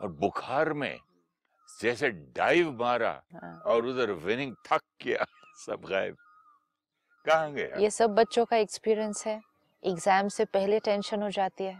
और 0.00 0.08
बुखार 0.20 0.72
में 0.72 0.98
जैसे 1.68 2.10
डाइव 2.10 2.70
मारा 2.80 3.20
हाँ। 3.34 3.54
और 3.66 3.86
उधर 3.86 4.10
विनिंग 4.24 4.54
थक 4.66 4.80
किया 5.00 5.24
सब 5.56 5.84
गायब। 5.90 6.16
कहाँ 7.26 7.52
गया 7.52 7.78
ये 7.78 7.90
सब 7.90 8.14
बच्चों 8.14 8.44
का 8.44 8.56
एक्सपीरियंस 8.56 9.26
है। 9.26 9.40
एग्ज़ाम 9.82 10.28
से 10.28 10.44
पहले 10.44 10.78
टेंशन 10.80 11.22
हो 11.22 11.30
जाती 11.30 11.64
है। 11.64 11.78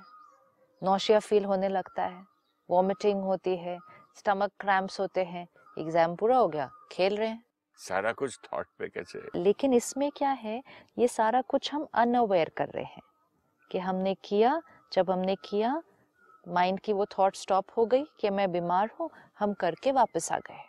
नौशिया 0.83 1.19
फील 1.21 1.45
होने 1.45 1.69
लगता 1.69 2.03
है। 2.03 2.25
वॉमिटिंग 2.69 3.23
होती 3.23 3.57
है। 3.57 3.79
स्टमक 4.17 4.51
क्रैम्प्स 4.61 5.01
होते 5.01 5.25
हैं। 5.25 5.47
एग्ज़ाम 5.79 6.15
पूरा 6.17 6.37
हो 6.37 6.49
गया। 6.49 6.71
खेल 6.93 7.17
रहे 7.17 7.29
हैं। 7.29 7.43
सारा 7.79 8.13
कुछ 8.13 8.39
थॉट 8.45 8.67
पे 8.79 8.89
कैसे? 8.89 9.21
लेकिन 9.37 9.73
इसमें 9.75 10.11
क्या 10.11 10.31
है 10.31 10.63
ये 10.99 11.09
सारा 11.09 11.41
कुछ 11.41 11.73
हम 11.75 11.87
अनअवेयर 11.95 12.51
कर 12.57 12.69
रहे 12.69 12.85
हैं 12.85 13.03
कि 13.71 13.79
हमने 13.79 14.15
किया 14.25 14.61
जब 14.93 15.11
हमने 15.11 15.35
किया 15.45 15.83
माइंड 16.49 16.81
की 16.81 16.93
वो 16.93 17.07
थॉट 17.19 17.37
स्टॉप 17.37 17.71
हो 17.77 17.87
गई 17.87 18.05
कि 18.21 18.31
मैं 18.31 18.51
बीमार 18.53 18.91
हूँ 19.01 19.11
हम 19.39 19.53
करके 19.53 19.93
वापस 19.93 20.31
आ 20.33 20.39
गए। 20.39 20.63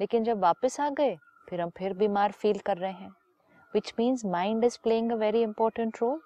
लेकिन 0.00 0.24
जब 0.24 0.40
वापस 0.40 0.80
आ 0.80 0.88
गए 0.90 1.16
फिर 1.48 1.60
हम 1.60 1.70
फिर 1.70 1.94
बीमार 1.94 2.32
फील 2.32 2.58
कर 2.58 2.76
रहे 2.76 2.92
हैं। 2.92 3.10
Which 3.74 3.92
means 3.98 4.24
mind 4.26 4.64
is 4.64 4.78
playing 4.82 5.12
a 5.12 5.14
very 5.14 5.42
important 5.42 5.98
role 6.02 6.20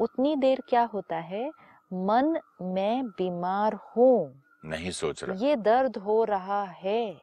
उतनी 0.00 0.34
देर 0.36 0.62
क्या 0.68 0.82
होता 0.84 1.16
है? 1.16 1.48
मन 1.92 2.38
मैं 2.62 3.06
बीमार 3.08 3.74
हूँ। 3.74 4.42
नहीं 4.62 4.90
सोच 4.92 5.22
रहा। 5.24 5.36
ये 5.38 5.56
दर्द 5.58 5.96
हो 5.96 6.22
रहा 6.24 6.62
है, 6.74 7.20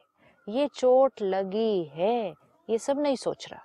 ये 0.48 0.66
चोट 0.74 1.22
लगी 1.22 1.84
है, 1.86 2.34
ये 2.68 2.78
सब 2.78 3.00
नहीं 3.00 3.16
सोच 3.16 3.46
रहा। 3.48 3.62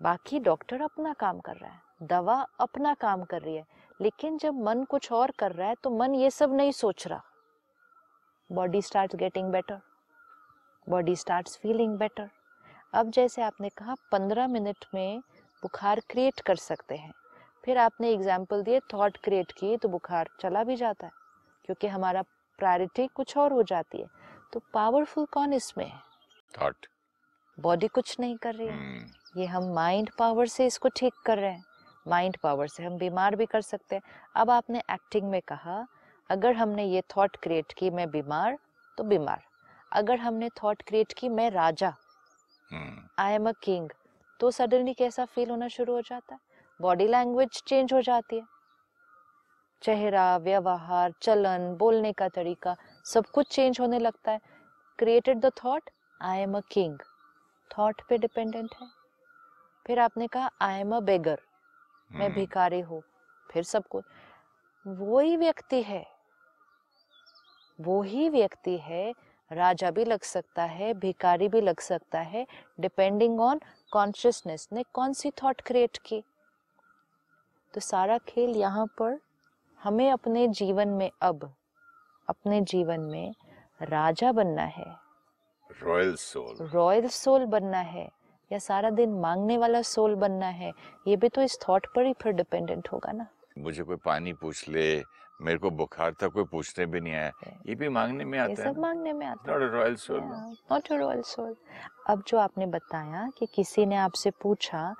बाकी 0.00 0.38
डॉक्टर 0.40 0.82
अपना 0.82 1.12
काम 1.12 1.40
कर 1.40 1.56
रहा 1.56 1.70
है, 1.70 1.80
दवा 2.02 2.34
अपना 2.60 2.94
काम 2.96 3.22
कर 3.24 3.42
रही 3.42 3.56
है, 3.56 3.64
लेकिन 4.00 4.38
जब 4.38 4.62
मन 4.62 4.84
कुछ 4.84 5.10
और 5.12 5.30
कर 5.38 5.52
रहा 5.52 5.68
है 5.68 5.74
तो 5.82 5.90
मन 5.92 6.14
ये 6.14 6.30
सब 6.32 6.54
नहीं 6.54 6.72
सोच 6.72 7.06
रहा। 7.06 7.22
Body 8.50 8.82
start 8.82 9.16
getting 9.16 9.50
better 9.52 9.80
body 10.86 11.16
start 11.16 11.48
feeling 11.52 11.96
better 11.98 12.28
अब 12.92 13.10
जैसे 13.10 13.42
आपने 13.42 13.68
कहा, 13.68 13.94
पंद्रह 14.12 14.46
मिनट 14.48 14.84
में 14.94 15.20
बुखार 15.62 16.00
क्रिएट 16.10 16.40
कर 16.40 16.56
सकते 16.56 16.96
हैं। 16.96 17.12
फिर 17.64 17.78
आपने 17.78 18.10
एग्ज़ाम्पल 18.10 18.62
दिए 18.62 18.80
थॉट 18.92 19.16
क्रिएट 19.16 19.52
किए 19.52 19.76
तो 19.76 19.88
बुखार 19.88 20.28
चला 20.40 20.64
भी 20.64 20.76
जाता 20.76 21.06
है। 21.06 21.12
क्योंकि 21.64 21.86
हमारा 21.86 22.22
प्रायोरिटी 22.58 23.06
कुछ 23.06 23.36
और 23.36 23.52
हो 23.52 23.62
जाती 23.62 23.98
है। 23.98 24.06
तो 24.52 24.60
पावरफुल 24.74 25.24
कौन 25.24 25.52
इसमें 25.52 25.84
है? 25.86 26.00
थॉट 26.54 26.86
बॉडी 27.58 27.88
कुछ 27.88 28.16
नहीं 28.20 28.36
कर 28.36 28.54
रही 28.54 28.66
है। 28.66 28.72
हम्म, 28.72 29.40
ये 29.40 29.46
हम 29.46 29.72
माइंड 29.74 30.10
पावर 30.18 30.46
से 30.46 30.66
इसको 30.66 30.88
ठीक 30.88 31.14
कर 31.26 31.38
रहे 31.38 31.50
हैं। 31.50 31.64
माइंड 32.06 32.36
पावर 32.36 32.68
से 32.68 32.84
हम 32.84 32.96
बीमार 32.98 33.36
भी 33.36 33.46
कर 33.46 33.60
सकते 33.60 33.96
हैं। 33.96 34.02
अब 34.36 34.50
आपने 34.50 34.78
एक्टिंग 34.90 35.30
में 35.30 35.40
कहा 35.42 35.86
अगर 36.30 36.56
हमने 36.56 36.84
ये 36.84 37.02
थॉट 37.16 37.36
क्रिएट 37.36 37.72
की 37.72 37.90
मैं 37.90 38.10
बीमार 38.10 38.58
तो 38.98 39.04
बीमार। 39.04 39.42
अगर 39.92 40.18
हमने 40.18 40.48
थॉट 40.62 40.82
क्रिएट 40.82 41.12
की 41.12 41.28
मैं 41.28 41.50
राजा। 41.50 41.92
आई 43.18 43.32
एम 43.32 43.48
अ 43.48 43.52
किंग 43.62 43.90
तो 44.40 44.50
सडनली 44.50 44.94
कैसा 44.94 45.24
फील 45.24 45.50
होना 45.50 45.68
शुरू 45.68 45.94
हो 45.94 46.00
जाता 46.00 46.34
है? 46.34 46.40
बॉडी 46.80 47.06
लैंग्वेज 47.06 47.62
चेंज 47.66 47.92
हो 47.92 48.00
जाती 48.00 48.36
है। 48.36 48.42
चेहरा 49.84 50.36
व्यवहार 50.36 51.12
चलन 51.22 51.76
बोलने 51.78 52.12
का 52.12 52.28
तरीका 52.28 52.76
सब 53.04 53.26
कुछ 53.26 53.46
चेंज 53.46 53.80
होने 53.80 53.98
लगता 53.98 54.32
है। 54.32 54.40
Created 54.98 55.40
the 55.40 55.50
thought 55.64 55.90
I 56.22 56.38
am 56.38 56.56
a 56.56 56.60
king 56.70 56.98
thought 57.78 58.02
पे 58.08 58.18
डिपेंडेंट 58.18 58.74
है। 58.82 58.88
फिर 59.86 59.98
आपने 59.98 60.26
कहा 60.26 60.50
आई 60.60 60.80
एम 60.80 60.96
अ 60.96 61.00
बेगर 61.00 61.40
मैं 62.12 62.26
हम्म, 62.26 62.34
भिखारी 62.34 62.80
हूँ। 62.80 63.02
फिर 63.50 63.62
सब 63.62 63.84
कुछ। 63.86 64.04
वो 64.86 65.20
ही 65.20 65.36
व्यक्ति 65.36 65.82
है। 65.82 66.06
वो 67.80 68.02
ही 68.02 68.28
व्यक्ति 68.28 68.76
है। 68.78 69.14
राजा 69.52 69.90
भी 69.90 70.04
लग 70.04 70.22
सकता 70.22 70.64
है 70.64 70.94
भिखारी 70.94 71.48
भी 71.48 71.60
लग 71.60 71.80
सकता 71.80 72.20
है 72.20 72.46
डिपेंडिंग 72.80 73.40
ऑन 73.40 73.60
कॉन्शियसनेस 73.92 74.68
ने 74.72 74.82
कौन 74.92 75.12
सी 75.12 75.30
थॉट 75.30 75.60
क्रिएट 75.60 75.96
की? 75.96 76.22
तो 77.74 77.80
सारा 77.80 78.18
खेल 78.18 78.50
यहाँ 78.50 78.86
पर 78.86 79.20
हमें 79.84 80.10
अपने 80.10 80.46
जीवन 80.48 80.88
में 80.88 81.10
अब 81.22 81.50
अपने 82.28 82.60
जीवन 82.60 83.00
में 83.00 83.34
राजा 83.80 84.32
बनना 84.32 84.62
है। 84.62 84.86
रॉयल 85.70 86.14
सोल 86.14 86.68
रॉयल 86.72 87.08
सोल 87.08 87.44
बनना 87.46 87.78
है 87.78 88.08
या 88.50 88.58
सारा 88.58 88.90
दिन 88.90 89.14
मांगने 89.20 89.58
वाला 89.58 89.82
सोल 89.82 90.14
बनना 90.14 90.46
है 90.46 90.72
ये 91.08 91.16
भी 91.16 91.28
तो 91.28 91.42
इस 91.42 91.58
थॉट 91.68 91.86
पर 91.94 92.06
ही 92.06 92.12
फिर 92.12 92.32
डिपेंडेंट 92.32 92.88
होगा 92.92 93.12
ना। 93.12 93.26
मुझे 93.58 93.82
कोई 93.82 93.96
पानी 94.04 94.32
पूछ 94.32 94.68
ले 94.68 95.02
मेरे 95.40 95.58
को 95.58 95.70
बुखार 95.70 96.14
था 96.22 96.28
कोई 96.28 96.44
पूछने 96.44 96.86
भी 96.86 97.00
नहीं 97.00 97.14
आया। 97.14 97.32
ये 97.66 97.74
भी 97.74 97.88
मांगने 97.88 98.24
में 98.24 98.38
ये 98.38 98.44
आता 98.44 98.62
है 98.62 98.72
सब 98.72 98.80
मांगने 98.80 99.12
में 99.12 99.26
आता 99.26 99.52
not 99.52 99.62
a 99.62 99.72
royal 99.74 99.96
soul 99.96 100.20
not 100.20 100.92
a 100.92 100.96
royal 100.96 101.22
soul 101.22 101.54
अब 102.06 102.22
जो 102.28 102.38
आपने 102.38 102.66
बताया 102.66 103.28
कि 103.38 103.46
किसी 103.46 103.86
ने 103.86 103.96
आपसे 103.96 104.30
पूछा 104.42 104.94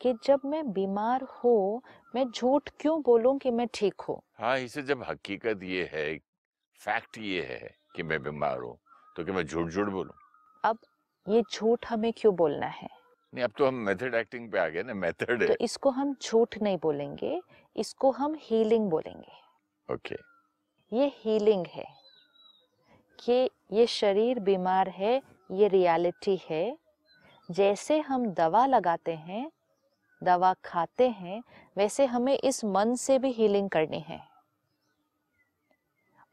कि 0.00 0.12
जब 0.24 0.40
मैं 0.44 0.72
बीमार 0.72 1.22
हो 1.34 1.82
मैं 2.14 2.24
झूठ 2.30 2.70
क्यों 2.80 3.00
बोलूँ 3.02 3.36
कि 3.38 3.50
मैं 3.50 3.66
ठीक 3.74 4.00
हूँ? 4.00 4.20
हाँ 4.38 4.58
इसे 4.58 4.82
जब 4.82 5.02
हकीकत 5.02 5.62
ये 5.62 5.88
है 5.92 6.06
फैक्ट 6.80 7.18
ये 7.18 7.42
है 7.42 7.74
कि 7.96 8.02
मैं 8.02 8.22
बीमार 8.22 8.58
हूँ 8.58 8.76
तो 9.16 9.24
क्या 9.24 9.34
मैं 9.34 9.44
झूठ 9.46 9.70
झूठ 9.70 9.88
बोलूँ? 9.88 10.14
अब 10.64 10.78
ये 11.26 11.42
झूठ 11.52 11.86
हमें 11.86 12.12
क्यों 12.12 12.34
बोलना 12.36 12.66
है? 12.66 12.88
नहीं 13.32 13.44
अब 13.44 13.52
तो 13.58 13.66
हम 13.66 13.74
मेथड 13.86 14.14
एक्टिंग 14.14 14.50
पे 14.52 14.58
आ 14.58 14.68
गए 14.68 14.82
ना 14.82 14.94
मेथड 14.94 15.46
तो 15.46 15.56
इसको 15.60 15.90
हम 15.90 16.14
झूठ 16.22 16.58
नहीं 16.62 16.78
बोलेंगे 16.82 17.40
इसको 17.76 18.10
हम 18.10 18.36
हीलिंग 18.40 18.88
बोलेंगे। 18.90 19.94
ओके। 19.94 20.16
ये 20.92 21.12
हीलिंग 21.16 21.66
है 21.66 21.86
कि 23.18 23.50
ये 23.72 23.86
शरीर 23.86 24.38
बीमार 24.40 24.88
है 24.88 25.14
ये 25.50 25.68
रियलिटी 25.68 26.40
है। 26.50 26.76
जैसे 27.48 27.98
हम 28.00 28.26
दवा 28.34 28.64
लगाते 28.66 29.14
हैं 29.16 29.50
दवा 30.22 30.54
खाते 30.64 31.08
हैं 31.08 31.42
वैसे 31.76 32.06
हमें 32.06 32.34
इस 32.34 32.64
मन 32.64 32.94
से 32.94 33.18
भी 33.18 33.30
हीलिंग 33.32 33.70
करनी 33.70 34.00
है। 34.00 34.20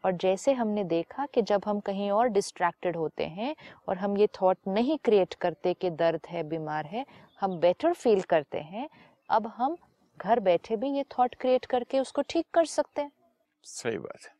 और 0.03 0.11
जैसे 0.11 0.53
हमने 0.53 0.83
देखा 0.83 1.25
कि 1.25 1.41
जब 1.41 1.61
हम 1.65 1.79
कहीं 1.79 2.09
और 2.11 2.27
डिस्ट्रैक्टेड 2.27 2.95
होते 2.95 3.25
हैं 3.25 3.55
और 3.87 3.97
हम 3.97 4.17
ये 4.17 4.27
थॉट 4.41 4.57
नहीं 4.67 4.97
क्रिएट 4.97 5.33
करते 5.33 5.73
कि 5.73 5.89
दर्द 5.89 6.27
है 6.29 6.43
बीमार 6.43 6.85
है 6.85 7.05
हम 7.39 7.57
बेटर 7.59 7.93
फील 7.93 8.21
करते 8.21 8.57
हैं 8.57 8.87
अब 9.29 9.47
हम 9.47 9.77
घर 10.17 10.39
बैठे 10.39 10.75
भी 10.75 10.89
ये 10.89 11.03
थॉट 11.17 11.35
क्रिएट 11.35 11.65
करके 11.65 11.99
उसको 11.99 12.21
ठीक 12.21 12.45
कर 12.53 12.65
सकते 12.65 13.01
हैं। 13.01 13.11
सही 13.63 13.97
बात 13.97 14.21
है। 14.21 14.33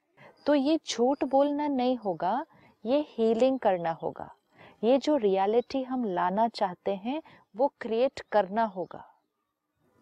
तो 0.46 0.56
ये 0.56 0.80
झूठ 0.88 1.24
बोलना 1.24 1.68
नहीं 1.68 1.98
होगा 1.98 2.46
ये 2.86 3.06
हीलिंग 3.10 3.60
करना 3.60 3.92
होगा। 3.92 4.30
ये 4.84 4.98
जो 4.98 5.18
रियलिटी 5.18 5.84
हम 5.84 6.04
लाना 6.06 6.48
चाहते 6.48 6.96
हैं 6.96 7.22
वो 7.56 7.74
क्रिएट 7.82 8.22
करना 8.32 8.64
होगा। 8.66 9.04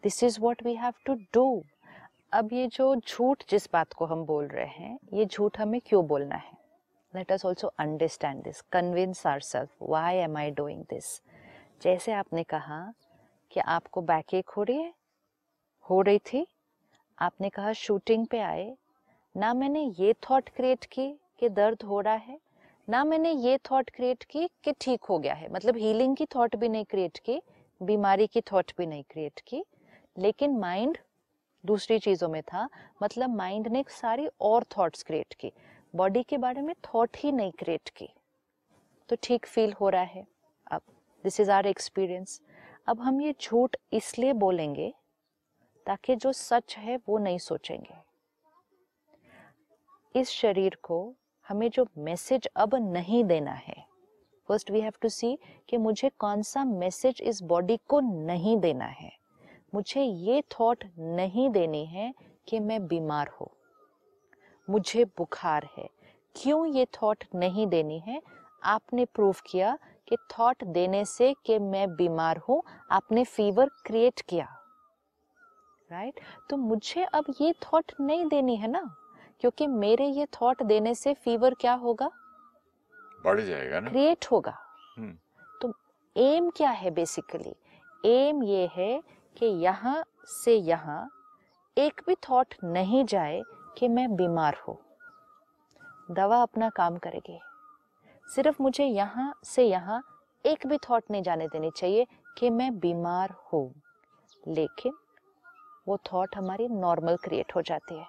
This 0.03 0.23
is 0.23 0.39
what 0.41 0.63
we 0.63 0.73
have 0.75 0.93
to 1.05 1.13
do 1.33 1.63
अब 2.33 2.53
ये 2.53 2.67
जो 2.67 2.95
झूठ 2.95 3.43
जिस 3.49 3.67
बात 3.73 3.93
को 3.93 4.05
हम 4.05 4.23
बोल 4.25 4.47
रहे 4.47 4.65
हैं, 4.65 4.97
ये 5.13 5.25
झूठ 5.25 5.59
हमें 5.59 5.79
क्यों 5.85 6.05
बोलना 6.07 6.35
है? 6.35 6.51
Let 7.13 7.31
us 7.31 7.45
also 7.45 7.67
understand 7.79 8.43
this 8.43 8.61
convince 8.71 9.25
our 9.27 9.39
self 9.41 9.69
why 9.81 10.15
am 10.15 10.37
I 10.37 10.51
doing 10.51 10.83
this 10.89 11.05
जैसे 11.83 12.11
आपने 12.11 12.43
कहा 12.43 12.81
कि 13.51 13.59
आपको 13.59 14.01
बैक 14.01 14.33
एक 14.33 14.49
हो 14.49 14.63
रही 14.63 14.77
है, 14.77 14.93
हो 15.85 16.01
रही 16.01 16.19
थी, 16.25 16.45
आपने 17.17 17.49
कहा 17.49 17.73
शूटिंग 17.73 18.25
पे 18.27 18.39
आए, 18.39 18.75
ना 19.35 19.53
मैंने 19.53 19.83
ये 19.99 20.13
थॉट 20.29 20.49
क्रिएट 20.49 20.85
की 20.85 21.07
कि 21.39 21.49
दर्द 21.49 21.83
हो 21.83 21.99
रहा 22.01 22.13
है, 22.13 22.39
ना 22.87 23.03
मैंने 23.03 23.31
ये 23.31 23.57
थॉट 23.71 23.89
क्रिएट 23.89 24.23
की 24.23 24.47
कि 24.63 24.73
ठीक 24.81 25.03
हो 25.03 25.19
गया 25.19 25.33
है। 25.33 25.51
मतलब 25.53 25.77
हीलिंग 25.77 26.15
की 26.15 26.25
थॉट 26.25 26.55
भी 26.55 26.69
नहीं 26.69 26.85
क्रिएट 26.85 27.17
की, 27.17 27.41
बीमारी 27.81 28.27
की 28.27 28.41
थॉट 28.41 28.71
भी 28.77 28.85
नहीं 28.85 29.03
क्रिएट 29.03 29.39
की 29.39 29.63
लेकिन 30.15 30.57
माइंड 30.59 30.97
दूसरी 31.63 31.99
चीज़ों 31.99 32.29
में 32.29 32.41
था। 32.43 32.67
मतलब 33.03 33.35
माइंड 33.35 33.67
ने 33.67 33.83
सारी 33.89 34.27
और 34.41 34.63
थॉट्स 34.77 35.03
क्रिएट 35.03 35.33
की। 35.33 35.51
बॉडी 35.93 36.23
के 36.23 36.37
बारे 36.37 36.61
में 36.61 36.73
थॉट 36.85 37.17
ही 37.17 37.31
नहीं 37.31 37.51
क्रिएट 37.51 37.89
की। 37.89 38.09
तो 39.09 39.15
ठीक 39.23 39.45
फील 39.45 39.73
हो 39.73 39.89
रहा 39.89 40.01
है। 40.01 40.25
अब 40.71 40.81
दिस 41.23 41.39
इज़ 41.39 41.51
आर 41.51 41.67
एक्सपीरियंस 41.67 42.41
अब 42.87 43.01
हम 43.01 43.21
ये 43.21 43.33
झूठ 43.41 43.75
इसलिए 43.93 44.33
बोलेंगे 44.33 44.93
ताकि 45.85 46.15
जो 46.15 46.31
सच 46.31 46.77
है 46.77 46.97
वो 47.07 47.17
नहीं 47.17 47.37
सोचेंगे। 47.37 48.01
इस 50.15 50.29
शरीर 50.29 50.77
को 50.83 51.15
हमें 51.45 51.69
जो 51.69 51.85
मैसेज 51.97 52.47
अब 52.55 52.75
नहीं 52.75 53.23
देना 53.23 53.51
है 53.51 53.75
first 54.49 54.71
we 54.71 54.81
have 54.81 54.93
to 55.01 55.09
see 55.09 55.37
कि 55.69 55.77
मुझे 55.77 56.09
कौन 56.09 56.41
सा 56.41 56.63
मैसेज 56.63 57.21
इस 57.21 57.41
बॉडी 57.43 57.77
को 57.87 57.99
नहीं 57.99 58.57
देना 58.57 58.85
है। 58.85 59.11
मुझे 59.73 60.03
ये 60.03 60.41
थॉट 60.41 60.83
नहीं 60.99 61.49
देनी 61.49 61.85
है 61.85 62.13
कि 62.47 62.59
मैं 62.59 62.87
बीमार 62.87 63.27
हूँ। 63.27 63.49
मुझे 64.69 65.05
बुखार 65.05 65.69
है। 65.77 65.89
क्यों 66.35 66.65
ये 66.65 66.85
थॉट 66.85 67.23
नहीं 67.35 67.67
देनी 67.67 67.99
है? 67.99 68.21
आपने 68.63 69.05
प्रूव 69.05 69.35
किया 69.45 69.77
कि 70.07 70.17
थॉट 70.17 70.63
देने 70.63 71.05
से 71.05 71.35
कि 71.45 71.59
मैं 71.59 71.95
बीमार 71.95 72.37
हूँ। 72.37 72.63
आपने 72.91 73.23
फीवर 73.23 73.69
क्रिएट 73.85 74.21
किया। 74.21 74.47
Right 75.91 76.13
right? 76.13 76.49
तो 76.49 76.57
मुझे 76.57 77.03
अब 77.03 77.25
ये 77.41 77.53
थॉट 77.53 77.91
नहीं 78.01 78.25
देनी 78.25 78.55
है 78.55 78.67
ना? 78.67 78.95
क्योंकि 79.39 79.67
मेरे 79.67 80.05
ये 80.07 80.25
थॉट 80.25 80.63
देने 80.63 80.95
से 80.95 81.13
फीवर 81.13 81.53
क्या 81.53 81.73
होगा? 81.73 82.09
बढ़ 83.23 83.41
जाएगा 83.41 83.79
ना। 83.79 83.89
क्रिएट 83.89 84.25
होगा। 84.31 84.57
हम्म। 84.97 85.17
तो 85.61 85.73
एम 86.17 86.49
क्या 86.49 86.69
है 86.69 86.91
बेसिकली 86.91 87.55
एम 88.05 88.43
ये 88.43 88.69
है 88.73 89.03
कि 89.37 89.45
यहाँ 89.45 90.03
से 90.27 90.55
यहाँ 90.55 91.09
एक 91.77 92.01
भी 92.07 92.15
थॉट 92.29 92.55
नहीं 92.63 93.05
जाए 93.05 93.41
कि 93.77 93.87
मैं 93.87 94.15
बीमार 94.15 94.57
हूँ। 94.67 94.77
दवा 96.11 96.41
अपना 96.41 96.69
काम 96.69 96.97
करेगी। 96.97 97.39
सिर्फ़ 98.27 98.61
मुझे 98.61 98.85
यहाँ 98.85 99.33
से 99.45 99.63
यहाँ 99.63 100.01
एक 100.45 100.67
भी 100.67 100.77
थॉट 100.77 101.03
नहीं 101.11 101.23
जाने 101.23 101.47
देनी 101.47 101.71
चाहिए 101.71 102.07
कि 102.37 102.49
मैं 102.49 102.79
बीमार 102.79 103.33
हूँ। 103.53 103.73
लेकिन 104.47 104.93
वो 105.87 105.97
थॉट 106.13 106.35
हमारी 106.37 106.67
नॉर्मल 106.67 107.15
क्रिएट 107.15 107.55
हो 107.55 107.61
जाती 107.61 107.95
है। 107.95 108.05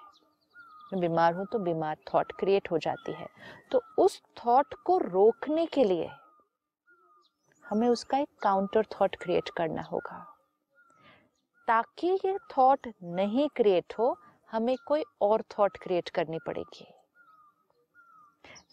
मैं 0.93 1.01
बीमार 1.01 1.33
हूँ 1.33 1.45
तो 1.45 1.59
बीमार 1.59 1.97
थॉट 2.13 2.31
क्रिएट 2.31 2.71
हो 2.71 2.77
जाती 2.77 3.11
है। 3.11 3.27
तो 3.71 3.81
उस 3.97 4.21
थॉट 4.37 4.73
को 4.85 4.97
रोकने 4.97 5.65
के 5.65 5.83
लिए 5.83 6.09
हमें 7.63 7.87
उसका 7.89 8.17
एक 8.17 8.29
काउंटर 8.41 8.85
थॉट 8.91 9.15
क्रिएट 9.15 9.49
करना 9.49 9.81
होगा। 9.81 10.34
ताकि 11.67 12.07
ये 12.25 12.37
थॉट 12.51 12.87
नहीं 13.03 13.47
क्रिएट 13.55 13.93
हो, 13.99 14.15
हमें 14.49 14.75
कोई 14.87 15.03
और 15.21 15.41
थॉट 15.51 15.77
क्रिएट 15.77 16.09
करनी 16.09 16.39
पड़ेगी। 16.47 16.85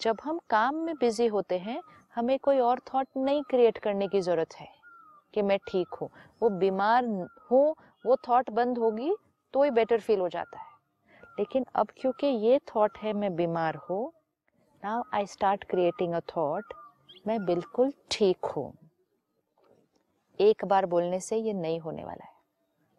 जब 0.01 0.19
हम 0.25 0.39
काम 0.51 0.75
में 0.77 0.95
बिज़ी 0.97 1.27
होते 1.27 1.59
हैं, 1.59 1.81
हमें 2.15 2.39
कोई 2.39 2.59
और 2.61 2.81
थॉट 2.89 3.07
नहीं 3.17 3.43
क्रिएट 3.43 3.79
करने 3.79 4.09
की 4.09 4.21
ज़रूरत 4.21 4.55
है 4.55 4.69
कि 5.35 5.43
मैं 5.43 5.59
ठीक 5.69 5.95
हूँ, 5.95 6.09
वो 6.43 6.49
बीमार 6.51 7.05
हूँ, 7.51 7.75
वो 8.07 8.17
थॉट 8.29 8.51
बंद 8.51 8.79
होगी 8.79 9.15
तो 9.55 9.63
ही 9.63 9.71
बेटर 9.71 10.01
फील 10.01 10.21
हो 10.21 10.29
जाता 10.29 10.59
है। 10.59 10.71
लेकिन 11.39 11.65
अब 11.75 11.89
क्योंकि 11.97 12.27
ये 12.27 12.59
थॉट 12.69 12.99
है 12.99 13.13
मैं 13.13 13.35
बीमार 13.37 13.77
हूँ 13.89 14.13
now 14.83 15.03
I 15.15 15.27
start 15.27 15.65
creating 15.65 16.15
a 16.15 16.21
thought 16.31 16.75
मैं 17.27 17.45
बिल्कुल 17.45 17.93
ठीक 18.11 18.45
हूँ। 18.47 18.73
एक 20.41 20.65
बार 20.65 20.87
बोलने 20.87 21.21
से 21.21 21.37
ये 21.37 21.53
नहीं 21.53 21.81
होने 21.81 22.05
वाला 22.05 22.25
है। 22.25 22.32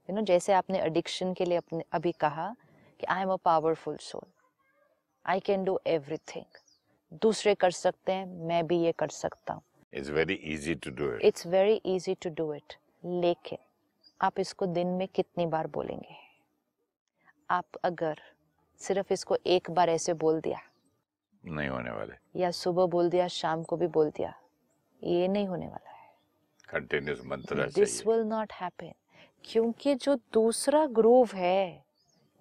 यू 0.10 0.16
नो 0.16 0.22
जैसे 0.22 0.54
आपने 0.54 0.80
एडिक्शन 0.80 1.34
के 1.34 1.46
लिए 1.46 1.58
अपने 1.58 1.84
अभी 1.92 2.12
कहा 2.12 2.56
कि 3.00 3.06
I 3.06 3.22
am 3.22 3.30
a 3.30 3.36
powerful 3.36 3.98
soul 3.98 4.32
I 5.26 5.40
can 5.40 5.64
do 5.64 5.80
everything 5.88 6.46
दूसरे 7.22 7.56
कर 7.56 7.72
सकते 7.72 8.12
हैं 8.12 8.26
मैं 8.26 8.68
भी 8.68 8.80
ये 8.82 8.92
कर 8.92 9.08
सकता 9.08 9.54
हूँ. 9.54 9.62
It's 9.94 10.10
very 10.10 10.38
easy 10.54 10.76
to 10.76 10.92
do 11.00 11.16
it. 11.16 11.22
It's 11.22 11.48
very 11.48 11.82
easy 11.86 12.16
to 12.16 12.30
do 12.30 12.54
it 12.54 12.74
लेकिन 13.06 13.58
आप 14.22 14.40
इसको 14.40 14.66
दिन 14.66 14.88
में 14.88 15.08
कितनी 15.08 15.46
बार 15.46 15.68
बोलेंगे? 15.68 16.16
आप 17.50 17.66
अगर 17.84 18.20
सिर्फ़ 18.78 19.14
इसको 19.14 19.38
एक 19.48 19.72
बार 19.72 19.90
ऐसे 19.90 20.14
बोल 20.14 20.42
दिया। 20.42 20.60
नहीं 21.46 21.70
होने 21.70 21.92
वाले। 21.92 22.40
या 22.40 22.52
सुबह 22.52 22.86
बोल 22.86 23.10
दिया 23.10 23.28
शाम 23.28 23.64
को 23.64 23.78
भी 23.78 23.88
बोल 23.88 24.10
दिया 24.10 24.34
ये 25.04 25.28
नहीं 25.28 25.48
होने 25.48 25.68
वाला 25.68 25.92
है। 25.92 26.12
कंटिन्यूस 26.70 27.22
मंत्र 27.26 27.70
दिस 27.76 28.08
विल 28.08 28.24
नॉट 28.24 28.54
हैपन 28.54 28.92
क्योंकि 29.46 29.94
जो 29.96 30.16
दूसरा 30.34 30.86
ग्रूव 30.88 31.30
है 31.36 31.84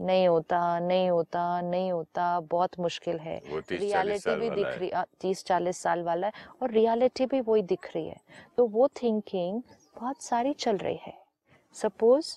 नहीं 0.01 0.27
होता 0.29 0.79
नहीं 0.79 1.09
होता 1.11 1.61
नहीं 1.61 1.91
होता 1.93 2.41
बहुत 2.51 2.79
मुश्किल 2.81 3.19
है। 3.19 3.41
रियलिटी 3.49 4.35
भी 4.37 4.49
दिख 4.51 4.67
है। 4.67 4.77
रही 4.79 4.91
तीस 5.21 5.45
चालीस 5.45 5.79
साल 5.79 6.03
वाला 6.03 6.27
है 6.27 6.33
और 6.63 6.71
रियलिटी 6.71 7.27
भी 7.27 7.41
वही 7.41 7.63
दिख 7.63 7.91
रही 7.95 8.07
है। 8.09 8.21
तो 8.57 8.67
वो 8.67 8.89
थिंकिंग 9.03 9.61
बहुत 9.97 10.23
सारी 10.23 10.53
चल 10.55 10.77
रही 10.77 10.99
है। 11.03 11.15
सपोज़ 11.75 12.35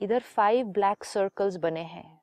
इधर 0.00 0.20
फाइव 0.20 0.66
ब्लैक 0.68 1.04
सर्कल्स 1.04 1.56
बने 1.56 1.82
हैं 1.82 2.20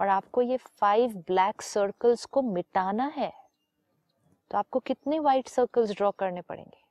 और 0.00 0.08
आपको 0.08 0.42
ये 0.42 0.56
फाइव 0.56 1.16
ब्लैक 1.26 1.62
सर्कल्स 1.62 2.24
को 2.24 2.42
मिटाना 2.42 3.12
है 3.16 3.32
तो 4.50 4.58
आपको 4.58 4.80
कितने 4.80 5.18
वाइट 5.18 5.48
सर्कल्स 5.48 5.90
ड्रॉ 5.90 6.10
करने 6.10 6.40
पड़ेंगे? 6.40 6.83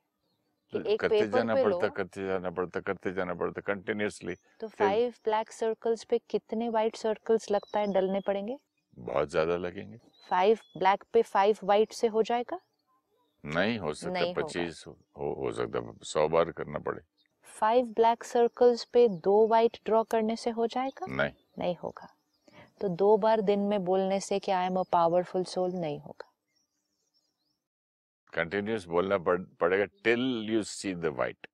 कि 0.73 0.83
एक 0.85 0.99
करते 1.01 1.27
जाना 1.27 1.55
पड़ता 1.55 1.87
करते 1.89 2.27
जाना 2.27 2.49
पड़ता 2.49 2.79
करते 2.79 3.13
जाना 3.13 3.33
पड़ता 3.33 3.61
कंटिन्यूसली 3.61 4.35
तो 4.59 4.67
फाइव 4.67 5.13
ब्लैक 5.25 5.51
सर्कल्स 5.51 6.03
पे 6.03 6.19
कितने 6.29 6.69
वाइट 6.69 6.95
सर्कल्स 6.95 7.51
लगता 7.51 7.79
है? 7.79 7.93
डलने 7.93 8.19
पड़ेंगे? 8.19 8.57
बहुत 8.97 9.29
ज़्यादा 9.29 9.57
लगेंगे। 9.57 9.97
फाइव 10.29 10.59
ब्लैक 10.77 11.03
पे 11.13 11.21
फाइव 11.21 11.57
वाइट 11.63 11.93
से 11.93 12.07
हो 12.07 12.23
जाएगा? 12.23 12.59
नहीं 13.43 13.77
हो 13.79 13.93
सकता 13.93 14.41
पच्चीस 14.41 14.83
हो 14.87 15.33
हो 15.33 15.51
सकता 15.51 15.93
सौ 16.03 16.27
बार 16.27 16.51
करना 16.51 16.79
पड़े। 16.79 17.01
फाइव 17.47 17.85
ब्लैक 17.85 18.23
सर्कल्स 18.23 18.83
पे 18.83 19.07
दो 19.07 19.47
वाइट 19.47 19.77
ड्रॉ 19.85 20.03
करने 20.03 20.35
से 20.35 20.49
हो 20.49 20.67
जाएगा? 20.67 21.07
नहीं। 21.07 21.31
नहीं 21.59 21.75
होगा। 21.83 22.07
तो 22.81 22.87
दो 22.89 23.15
बार 23.17 23.41
दिन 23.41 23.59
में 23.59 23.83
बोलने 23.85 24.19
से 24.19 24.39
कि 24.39 24.51
I 24.51 24.65
am 24.65 24.79
a 24.79 24.83
powerful 24.91 25.43
soul 25.43 25.71
नहीं 25.71 25.99
होगा। 25.99 26.32
कंटिन्यूस 28.33 28.85
बोलना 28.87 29.17
पड़, 29.17 29.41
पड़ेगा 29.59 29.85
till 30.03 30.47
you 30.49 30.63
see 30.63 30.93
the 30.95 31.05
white 31.05 31.47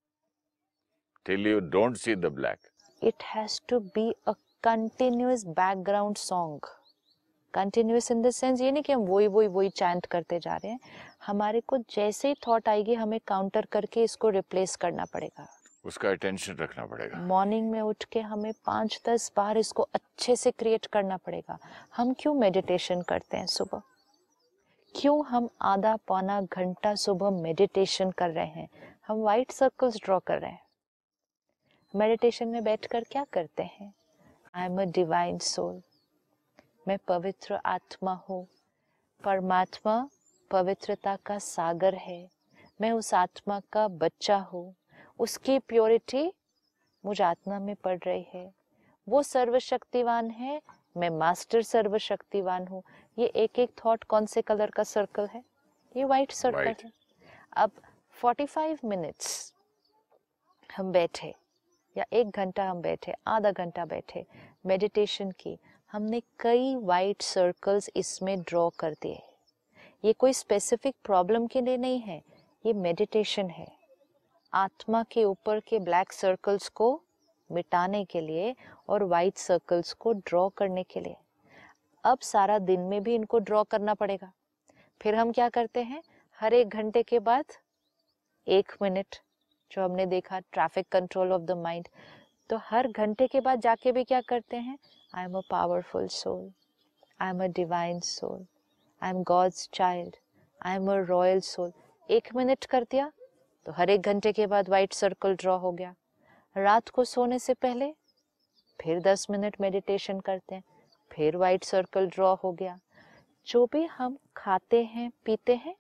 till 1.26 1.48
you 1.48 1.60
don't 1.60 1.98
see 1.98 2.16
the 2.16 2.26
black 2.26 2.68
it 3.02 3.24
has 3.24 3.54
to 3.72 3.78
be 3.96 4.02
a 4.28 4.34
continuous 4.64 5.44
background 5.60 6.18
song. 6.22 6.60
Continuous 7.54 8.12
in 8.12 8.22
the 8.22 8.30
sense 8.30 8.62
ये 8.62 8.72
नहीं 8.72 8.84
कि 8.84 8.94
हम 8.94 9.02
वही 9.02 9.28
वही 9.28 9.48
वही 9.48 9.70
चैंट 9.70 10.06
करते 10.06 10.40
जा 10.40 10.56
रहे 10.56 10.72
हैं। 10.72 10.80
हमारे 11.26 11.62
को 11.62 11.78
जैसे 11.78 12.28
ही 12.28 12.36
थॉट 12.48 12.70
आएगी 12.70 12.94
हमें 12.94 13.20
काउंटर 13.28 13.66
करके 13.66 14.04
इसको 14.04 14.30
रिप्लेस 14.30 14.76
करना 14.76 15.06
पड़ेगा। 15.06 15.48
उसका 15.86 16.10
अटेंशन 16.10 16.54
रखना 16.54 16.86
पड़ेगा। 16.86 17.18
मॉर्निंग 17.18 17.72
में 17.72 17.82
उठ 17.82 18.04
के 18.04 18.20
हमें 18.20 18.52
पाँच 18.66 19.02
दस 19.08 19.32
बार 19.38 19.58
इसको 19.58 19.84
अच्छे 19.94 20.36
से 20.36 20.52
क्रिएट 20.52 20.86
करना 20.86 21.18
पड़ेगा। 21.18 21.58
हम 21.96 22.14
क्यों 22.20 22.34
मेडिटेशन 22.34 23.02
करते 23.02 23.38
हैं 23.38 23.48
सुबह? 23.48 23.82
क्यों 24.96 25.26
हम 25.26 25.50
आधा 25.62 25.96
पौना 25.96 26.42
घंटा 26.42 26.96
सुबह 26.96 27.30
मेडिटेशन 27.30 28.12
कर 28.12 28.30
रहे 28.30 28.46
हैं? 28.46 28.70
हम 29.08 29.18
वाइट 29.18 29.52
सर्कल्स 29.52 29.98
ड्रॉ 29.98 30.20
कर 30.20 30.40
रहे 30.40 30.52
हैं। 30.52 30.62
मेडिटेशन 31.96 32.48
में 32.48 32.64
बैठकर 32.64 33.04
क्या 33.04 33.26
करते 33.34 33.64
हैं? 33.64 33.94
I 34.56 34.66
am 34.66 34.82
a 34.82 34.86
divine 34.86 35.38
soul 35.38 35.82
मैं 36.88 36.98
पवित्र 37.08 37.60
आत्मा 37.66 38.14
हूँ। 38.30 38.48
परमात्मा 39.24 40.10
पवित्रता 40.52 41.18
का 41.26 41.38
सागर 41.38 41.96
है। 41.96 42.30
मैं 42.82 42.92
उस 42.92 43.14
आत्मा 43.14 43.62
का 43.74 43.88
बच्चा 43.88 44.38
हूँ। 44.38 44.76
उसकी 45.20 45.60
प्योरिटी 45.60 46.34
मुझ 47.06 47.22
आत्मा 47.22 47.60
में 47.60 47.76
पड़ 47.76 47.98
रही 47.98 48.26
है। 48.34 48.54
वो 49.08 49.24
सर्वशक्तिवान 49.24 50.30
है। 50.32 50.62
मैं 50.98 51.10
मास्टर 51.10 51.62
सर्वशक्तिवान 51.62 52.68
हूँ। 52.68 52.84
ये 53.20 53.26
एक 53.26 53.60
एक 53.60 53.70
थॉट 53.86 54.04
कौन 54.04 54.26
से 54.26 54.42
कलर 54.42 54.70
का 54.70 54.84
सर्कल 54.84 55.28
है? 55.28 55.44
ये 55.98 56.04
वाइट 56.04 56.32
सर्कल 56.32 56.66
White. 56.66 56.84
है। 56.84 56.92
अब 57.58 57.72
45 58.24 58.86
मिनट्स 58.86 59.54
हम 60.78 60.92
बैठे 60.92 61.36
या 61.98 62.06
एक 62.14 62.30
घंटा 62.30 62.70
हम 62.70 62.82
बैठे 62.82 63.14
आधा 63.28 63.52
घंटा 63.52 63.86
बैठे 63.86 64.26
मेडिटेशन 64.66 65.32
की 65.32 65.60
हमने 65.92 66.22
कई 66.40 66.76
वाइट 66.76 67.22
सर्कल्स 67.22 67.90
इसमें 67.96 68.42
ड्रॉ 68.42 68.70
कर 68.70 68.94
दिए। 68.94 69.22
ये 70.06 70.14
कोई 70.14 70.34
स्पेसिफिक 70.34 70.96
प्रॉब्लम 71.04 71.48
के 71.48 71.62
लिए 71.62 71.78
नहीं 71.78 72.00
है 72.00 72.24
ये 72.66 72.74
मेडिटेशन 72.74 73.50
है। 73.50 73.68
आत्मा 74.54 75.04
के 75.04 75.24
ऊपर 75.24 75.60
के 75.60 75.80
ब्लैक 75.80 76.12
सर्कल्स 76.12 76.70
को 76.70 77.04
मिटाने 77.52 78.06
के 78.06 78.22
लिए 78.22 78.56
और 78.90 79.04
वाइट 79.04 79.38
सर्कल्स 79.38 79.94
को 79.94 80.14
ड्रॉ 80.14 80.50
करने 80.50 80.84
के 80.84 81.00
लिए। 81.00 81.16
अब 82.04 82.20
सारा 82.24 82.58
दिन 82.60 82.80
में 82.82 83.02
भी 83.04 83.16
इनको 83.16 83.40
ड्रॉ 83.40 83.64
करना 83.64 83.94
पड़ेगा। 83.94 84.32
फिर 85.02 85.16
हम 85.16 85.32
क्या 85.32 85.50
करते 85.50 85.84
हैं? 85.84 86.02
हर 86.40 86.54
एक 86.54 86.70
घंटे 86.70 87.04
के 87.04 87.20
बाद 87.20 87.54
एक 88.48 88.72
मिनट 88.82 89.16
जो 89.72 89.84
हमने 89.84 90.06
देखा 90.06 90.40
traffic 90.42 90.88
control 90.92 91.32
of 91.32 91.42
the 91.42 91.58
mind 91.58 91.88
तो 92.50 92.58
हर 92.62 92.88
घंटे 92.88 93.28
के 93.28 93.42
बाद 93.42 93.62
जाके 93.62 93.92
भी 93.92 94.04
क्या 94.04 94.22
करते 94.22 94.58
हैं? 94.58 94.78
I 95.14 95.24
am 95.24 95.38
a 95.38 95.42
powerful 95.52 96.08
soul 96.08 96.50
I 97.20 97.30
am 97.30 97.44
a 97.44 97.48
divine 97.56 98.00
soul 98.00 98.46
I 99.02 99.10
am 99.10 99.24
God's 99.24 99.70
child 99.74 100.16
I 100.62 100.76
am 100.76 100.92
a 100.92 100.96
royal 101.00 101.40
soul 101.42 101.72
एक 102.10 102.30
मिनट 102.36 102.66
कर 102.66 102.84
दिया 102.84 103.12
तो 103.66 103.72
हर 103.72 103.90
एक 103.90 104.02
घंटे 104.02 104.32
के 104.34 104.48
बाद 104.48 104.70
वाइट 104.70 104.94
सर्कल 104.94 105.36
ड्रॉ 105.36 105.58
हो 105.58 105.72
गया। 105.72 105.94
रात 106.56 106.90
को 106.90 107.04
सोने 107.06 107.40
से 107.40 107.54
पहले 107.56 107.92
फिर 108.80 109.00
दस 109.02 109.28
मिनट 109.30 109.56
मेडिटेशन 109.62 110.20
करते 110.20 110.56
हैं। 110.56 110.64
फिर 111.12 111.38
वाइट 111.38 111.64
सर्कल 111.64 112.08
ड्रॉ 112.08 112.36
हो 112.36 112.52
गया। 112.52 112.80
जो 113.48 113.66
भी 113.66 113.86
हम 113.86 114.18
खाते 114.38 114.84
हैं 114.84 115.12
पीते 115.26 115.56
हैं 115.56 115.76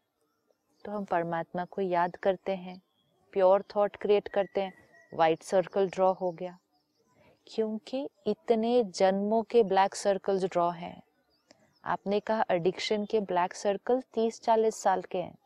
तो 0.85 0.91
हम 0.91 1.05
परमात्मा 1.05 1.65
को 1.65 1.81
याद 1.81 2.15
करते 2.15 2.51
हैं 2.51 2.81
प्योर 3.31 3.63
थॉट 3.75 3.95
क्रिएट 3.95 4.27
करते 4.27 4.61
हैं 4.61 4.73
वाइट 5.13 5.43
सर्कल 5.43 5.89
ड्रॉ 5.89 6.13
हो 6.13 6.31
गया। 6.31 6.59
क्योंकि 7.47 8.09
इतने 8.27 8.83
जन्मों 8.83 9.43
के 9.43 9.63
ब्लैक 9.63 9.95
सर्कल्स 9.95 10.43
ड्रॉ 10.43 10.69
हैं। 10.69 11.03
आपने 11.85 12.19
कहा 12.19 12.45
एडिक्शन 12.51 13.05
के 13.05 13.19
ब्लैक 13.19 13.53
सर्कल 13.53 14.01
तीस 14.13 14.41
चालीस 14.41 14.75
साल 14.75 15.01
के 15.01 15.17
हैं। 15.17 15.37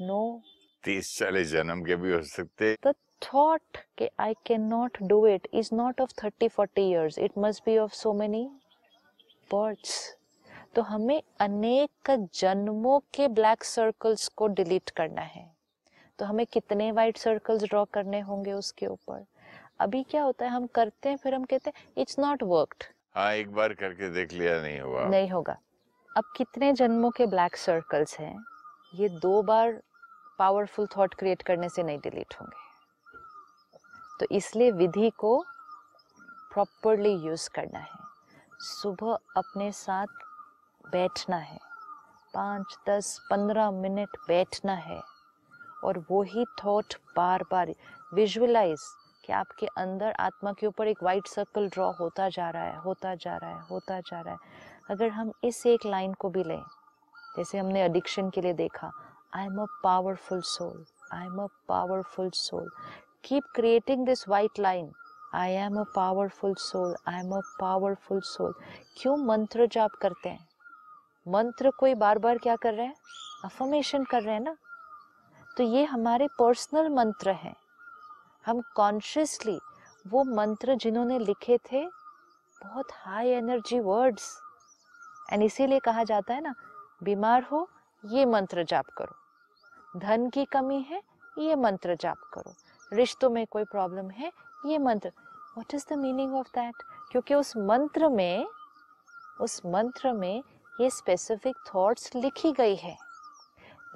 नो 0.00 0.42
तीस 0.84 1.18
चालीस 1.18 1.48
जन्म 1.48 1.84
के 1.84 1.96
भी 1.96 2.12
हो 2.12 2.22
सकते। 2.22 2.76
The 2.86 2.94
thought 3.24 3.76
कि 3.98 4.08
I 4.20 4.34
cannot 4.50 5.02
do 5.12 5.20
it 5.36 5.48
is 5.54 5.72
not 5.80 6.00
of 6.00 6.10
30 6.24 6.48
40 6.48 6.84
years. 6.94 7.18
It 7.18 7.38
must 7.38 7.64
be 7.68 7.78
of 7.86 7.94
so 8.04 8.14
many 8.20 8.44
births 9.50 9.94
तो 10.74 10.82
हमें 10.82 11.22
अनेक 11.40 12.10
जन्मों 12.34 12.98
के 13.14 13.28
ब्लैक 13.28 13.64
सर्कल्स 13.64 14.26
को 14.28 14.46
डिलीट 14.48 14.90
करना 14.90 15.20
है। 15.20 15.44
तो 16.18 16.24
हमें 16.24 16.46
कितने 16.46 16.90
वाइट 16.92 17.16
सर्कल्स 17.16 17.62
ड्रॉ 17.62 17.84
करने 17.84 18.20
होंगे 18.20 18.52
उसके 18.52 18.86
ऊपर? 18.86 19.24
अभी 19.80 20.02
क्या 20.02 20.22
होता 20.22 20.44
है 20.44 20.50
हम 20.50 20.66
करते 20.66 21.08
हैं 21.08 21.16
फिर 21.16 21.34
हम 21.34 21.44
कहते 21.44 21.70
हैं 21.70 21.92
इट्स 21.98 22.18
नॉट 22.18 22.42
वर्कड 22.42 22.84
हाँ 23.14 23.32
एक 23.34 23.52
बार 23.54 23.74
करके 23.74 24.10
देख 24.10 24.32
लिया 24.32 24.60
नहीं 24.62 24.80
हुआ। 24.80 25.04
नहीं 25.04 25.28
होगा। 25.30 25.56
अब 26.16 26.32
कितने 26.36 26.72
जन्मों 26.72 27.10
के 27.10 27.26
ब्लैक 27.26 27.56
सर्कल्स 27.56 28.18
हैं 28.20 28.36
ये 28.94 29.08
दो 29.08 29.42
बार 29.42 29.82
पावरफुल 30.38 30.86
थॉट 30.96 31.14
क्रिएट 31.14 31.42
करने 31.42 31.68
से 31.68 31.82
नहीं 31.82 31.98
डिलीट 31.98 32.34
होंगे। 32.40 32.64
तो 34.20 34.34
इसलिए 34.36 34.70
विधि 34.70 35.10
को 35.10 35.38
प्रॉपरली 36.52 37.14
यूज़ 37.16 37.48
करना 37.50 37.78
है। 37.78 38.05
सुबह 38.60 39.18
अपने 39.36 39.70
साथ 39.72 40.06
बैठना 40.92 41.36
है। 41.36 41.58
पाँच, 42.34 42.76
दस, 42.88 43.18
पंद्रह 43.30 43.70
मिनट 43.70 44.16
बैठना 44.28 44.74
है। 44.74 45.00
और 45.84 45.98
वही 46.10 46.44
थॉट 46.64 46.94
बार 47.16 47.42
बार 47.50 47.74
विजुअलाइज 48.14 48.80
कि 49.24 49.32
आपके 49.32 49.66
अंदर 49.66 50.14
आत्मा 50.20 50.52
के 50.52 50.66
ऊपर 50.66 50.88
एक 50.88 51.02
वाइट 51.02 51.26
सर्कल 51.26 51.68
ड्रॉ 51.68 51.90
होता 51.92 52.28
जा 52.28 52.50
रहा 52.50 52.62
है, 52.62 52.76
होता 52.76 53.14
जा 53.14 53.36
रहा 53.36 53.50
है, 53.50 53.66
होता 53.70 54.00
जा 54.00 54.20
रहा 54.20 54.34
है। 54.34 54.38
अगर 54.90 55.08
हम 55.08 55.32
इस 55.44 55.66
एक 55.66 55.86
लाइन 55.86 56.14
को 56.14 56.28
भी 56.30 56.44
लें, 56.44 56.62
जैसे 57.36 57.58
हमने 57.58 57.82
एडिक्शन 57.84 58.30
के 58.30 58.40
लिए 58.40 58.52
देखा 58.52 58.90
I 59.34 59.46
am 59.46 59.62
a 59.62 59.66
powerful 59.82 60.40
soul 60.40 60.84
I 61.12 61.24
am 61.24 61.42
a 61.42 61.46
powerful 61.68 62.30
soul 62.34 62.70
keep 63.24 63.42
creating 63.54 64.06
this 64.06 64.28
white 64.28 64.58
line 64.58 64.92
I 65.36 65.52
am 65.52 65.80
a 65.80 65.84
powerful 65.96 66.54
soul 66.54 66.96
I 67.08 67.20
am 67.20 67.32
a 67.32 67.40
powerful 67.60 68.20
soul 68.20 68.54
क्यों 68.96 69.16
मंत्र 69.16 69.66
जाप 69.66 69.90
करते 69.90 70.28
हैं? 70.28 70.48
मंत्र 71.28 71.70
कोई 71.70 71.94
बार 71.94 72.18
बार 72.18 72.38
क्या 72.38 72.56
कर 72.56 72.74
रहे 72.74 72.86
हैं? 72.86 72.94
अफर्मेशन 73.44 74.04
कर 74.04 74.22
रहे 74.22 74.34
हैं 74.34 74.40
ना? 74.40 74.56
तो 75.56 75.62
ये 75.62 75.84
हमारे 75.84 76.28
पर्सनल 76.38 76.88
मंत्र 76.88 77.30
हैं। 77.30 77.54
हम 78.46 78.60
कॉन्शियसली 78.60 79.60
वो 80.06 80.24
मंत्र 80.24 80.74
जिन्होंने 80.74 81.18
लिखे 81.18 81.58
थे, 81.58 81.86
बहुत 82.64 82.86
हाई 82.92 83.28
एनर्जी 83.28 83.80
वर्ड्स 83.80 84.40
एंड 85.32 85.42
इसीलिए 85.42 85.78
कहा 85.78 86.04
जाता 86.04 86.34
है 86.34 86.40
ना, 86.40 86.54
बीमार 87.02 87.42
हो, 87.42 87.68
ये 88.04 88.24
मंत्र 88.24 88.64
जाप 88.64 88.86
करो। 88.98 90.00
धन 90.00 90.30
की 90.30 90.44
कमी 90.44 90.80
है, 90.80 91.02
ये 91.38 91.54
मंत्र 91.54 91.96
जाप 92.00 92.16
करो। 92.34 92.54
रिश्तों 92.92 93.30
में 93.30 93.46
कोई 93.46 93.64
प्रॉब्लम 93.64 94.10
है, 94.10 94.32
ये 94.66 94.78
मंत्र। 94.78 95.12
What 95.56 95.74
is 95.74 95.84
the 95.90 95.96
meaning 95.98 96.34
of 96.36 96.48
that 96.54 96.82
क्योंकि 97.12 97.34
उस 97.34 97.56
मंत्र 97.56 98.08
में 98.08 98.46
उस 99.40 99.60
मंत्र 99.66 100.12
में 100.12 100.42
ये 100.80 100.90
स्पेसिफिक 100.90 101.56
थॉट्स 101.68 102.14
लिखी 102.14 102.52
गई 102.52 102.74
है। 102.76 102.96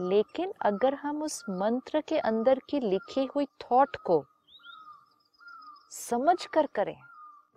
लेकिन 0.00 0.52
अगर 0.62 0.94
हम 0.94 1.22
उस 1.22 1.42
मंत्र 1.50 2.00
के 2.00 2.18
अंदर 2.18 2.60
की 2.70 2.80
लिखी 2.80 3.24
हुई 3.34 3.46
थॉट 3.62 3.96
को 3.96 4.24
समझ 5.90 6.44
कर 6.46 6.66
करें। 6.74 6.96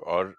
और 0.07 0.35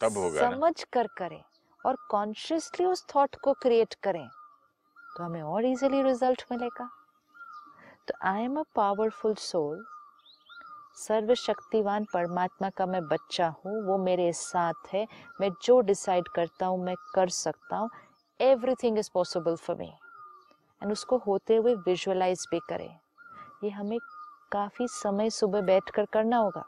तब 0.00 0.16
होगा 0.18 0.48
समझ 0.48 0.82
कर 0.92 1.06
करें 1.18 1.42
और 1.80 1.96
कॉन्शियसली 2.10 2.86
उस 2.86 3.04
थॉट 3.14 3.36
को 3.36 3.52
क्रिएट 3.62 3.94
करें 4.02 4.26
तो 4.96 5.24
हमें 5.24 5.42
और 5.42 5.64
इजीली 5.64 6.02
रिज़ल्ट 6.02 6.44
मिलेगा। 6.52 6.88
तो 8.08 8.14
I 8.28 8.42
am 8.42 8.58
a 8.60 8.64
powerful 8.76 9.34
soul 9.40 9.84
सर्वशक्तिवान 10.96 12.04
परमात्मा 12.04 12.68
का 12.70 12.86
मैं 12.86 13.02
बच्चा 13.08 13.46
हूँ, 13.48 13.82
वो 13.86 13.98
मेरे 13.98 14.32
साथ 14.32 14.92
है। 14.94 15.06
मैं 15.40 15.50
जो 15.62 15.80
डिसाइड 15.80 16.28
करता 16.28 16.66
हूँ, 16.66 16.84
मैं 16.84 16.94
कर 17.14 17.28
सकता 17.28 17.76
हूँ। 17.76 17.90
Everything 18.40 18.98
is 18.98 19.10
possible 19.14 19.56
for 19.56 19.76
me 19.76 19.86
and 20.82 20.92
उसको 20.92 21.18
होते 21.18 21.56
हुए 21.56 21.74
विजुअलाइज 21.74 22.46
भी 22.50 22.58
करें। 22.68 22.88
ये 23.64 23.70
हमें 23.70 23.98
काफ़ी 24.52 24.86
समय 24.88 25.30
सुबह 25.30 25.60
बैठ 25.60 25.90
कर 25.90 26.04
करना 26.04 26.36
होगा। 26.36 26.64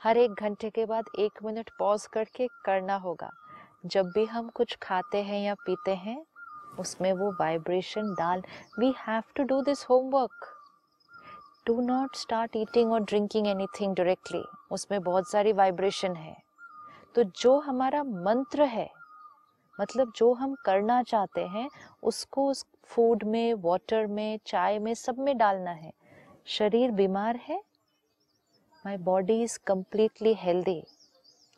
हर 0.00 0.16
एक 0.16 0.32
घंटे 0.32 0.70
के 0.70 0.86
बाद 0.86 1.04
एक 1.18 1.42
मिनट 1.44 1.70
पॉज 1.78 2.06
करके 2.06 2.46
करना 2.64 2.96
होगा। 2.96 3.30
जब 3.86 4.06
भी 4.06 4.24
हम 4.24 4.48
कुछ 4.48 4.76
खाते 4.82 5.22
हैं 5.22 5.40
या 5.40 5.54
पीते 5.54 5.94
हैं, 5.94 6.24
उसमें 6.78 7.12
वो 7.12 7.30
वाइब्रेशन 7.32 8.14
डाल। 8.14 8.42
We 8.78 8.94
have 8.98 9.22
to 9.36 9.42
do 9.42 9.60
this 9.62 9.84
homework 9.84 10.48
do 11.70 11.80
not 11.80 12.16
start 12.16 12.56
eating 12.56 12.92
और 12.92 13.00
ड्रिंकिंग 13.00 13.46
एनीथिंग 13.46 13.94
डायरेक्टली 13.96 14.42
उसमें 14.70 15.02
बहुत 15.02 15.30
सारी 15.30 15.52
वाइब्रेशन 15.52 16.16
है। 16.16 16.36
तो 17.14 17.22
जो 17.24 17.58
हमारा 17.58 18.02
मंत्र 18.04 18.62
है 18.62 18.90
मतलब 19.80 20.12
जो 20.16 20.32
हम 20.32 20.54
करना 20.54 21.02
चाहते 21.02 21.40
हैं, 21.40 21.68
उसको 22.02 22.50
उस 22.50 22.66
फ़ूड 22.84 23.24
में 23.24 23.54
वाटर 23.54 24.06
में, 24.06 24.38
चाय 24.46 24.78
में, 24.78 24.94
सब 24.94 25.18
में 25.18 25.38
डालना 25.38 25.70
है। 25.70 25.92
शरीर 26.46 26.90
बीमार 26.90 27.36
है? 27.36 27.62
My 28.86 28.96
body 28.96 29.42
is 29.42 29.58
completely 29.66 30.34
healthy 30.34 30.84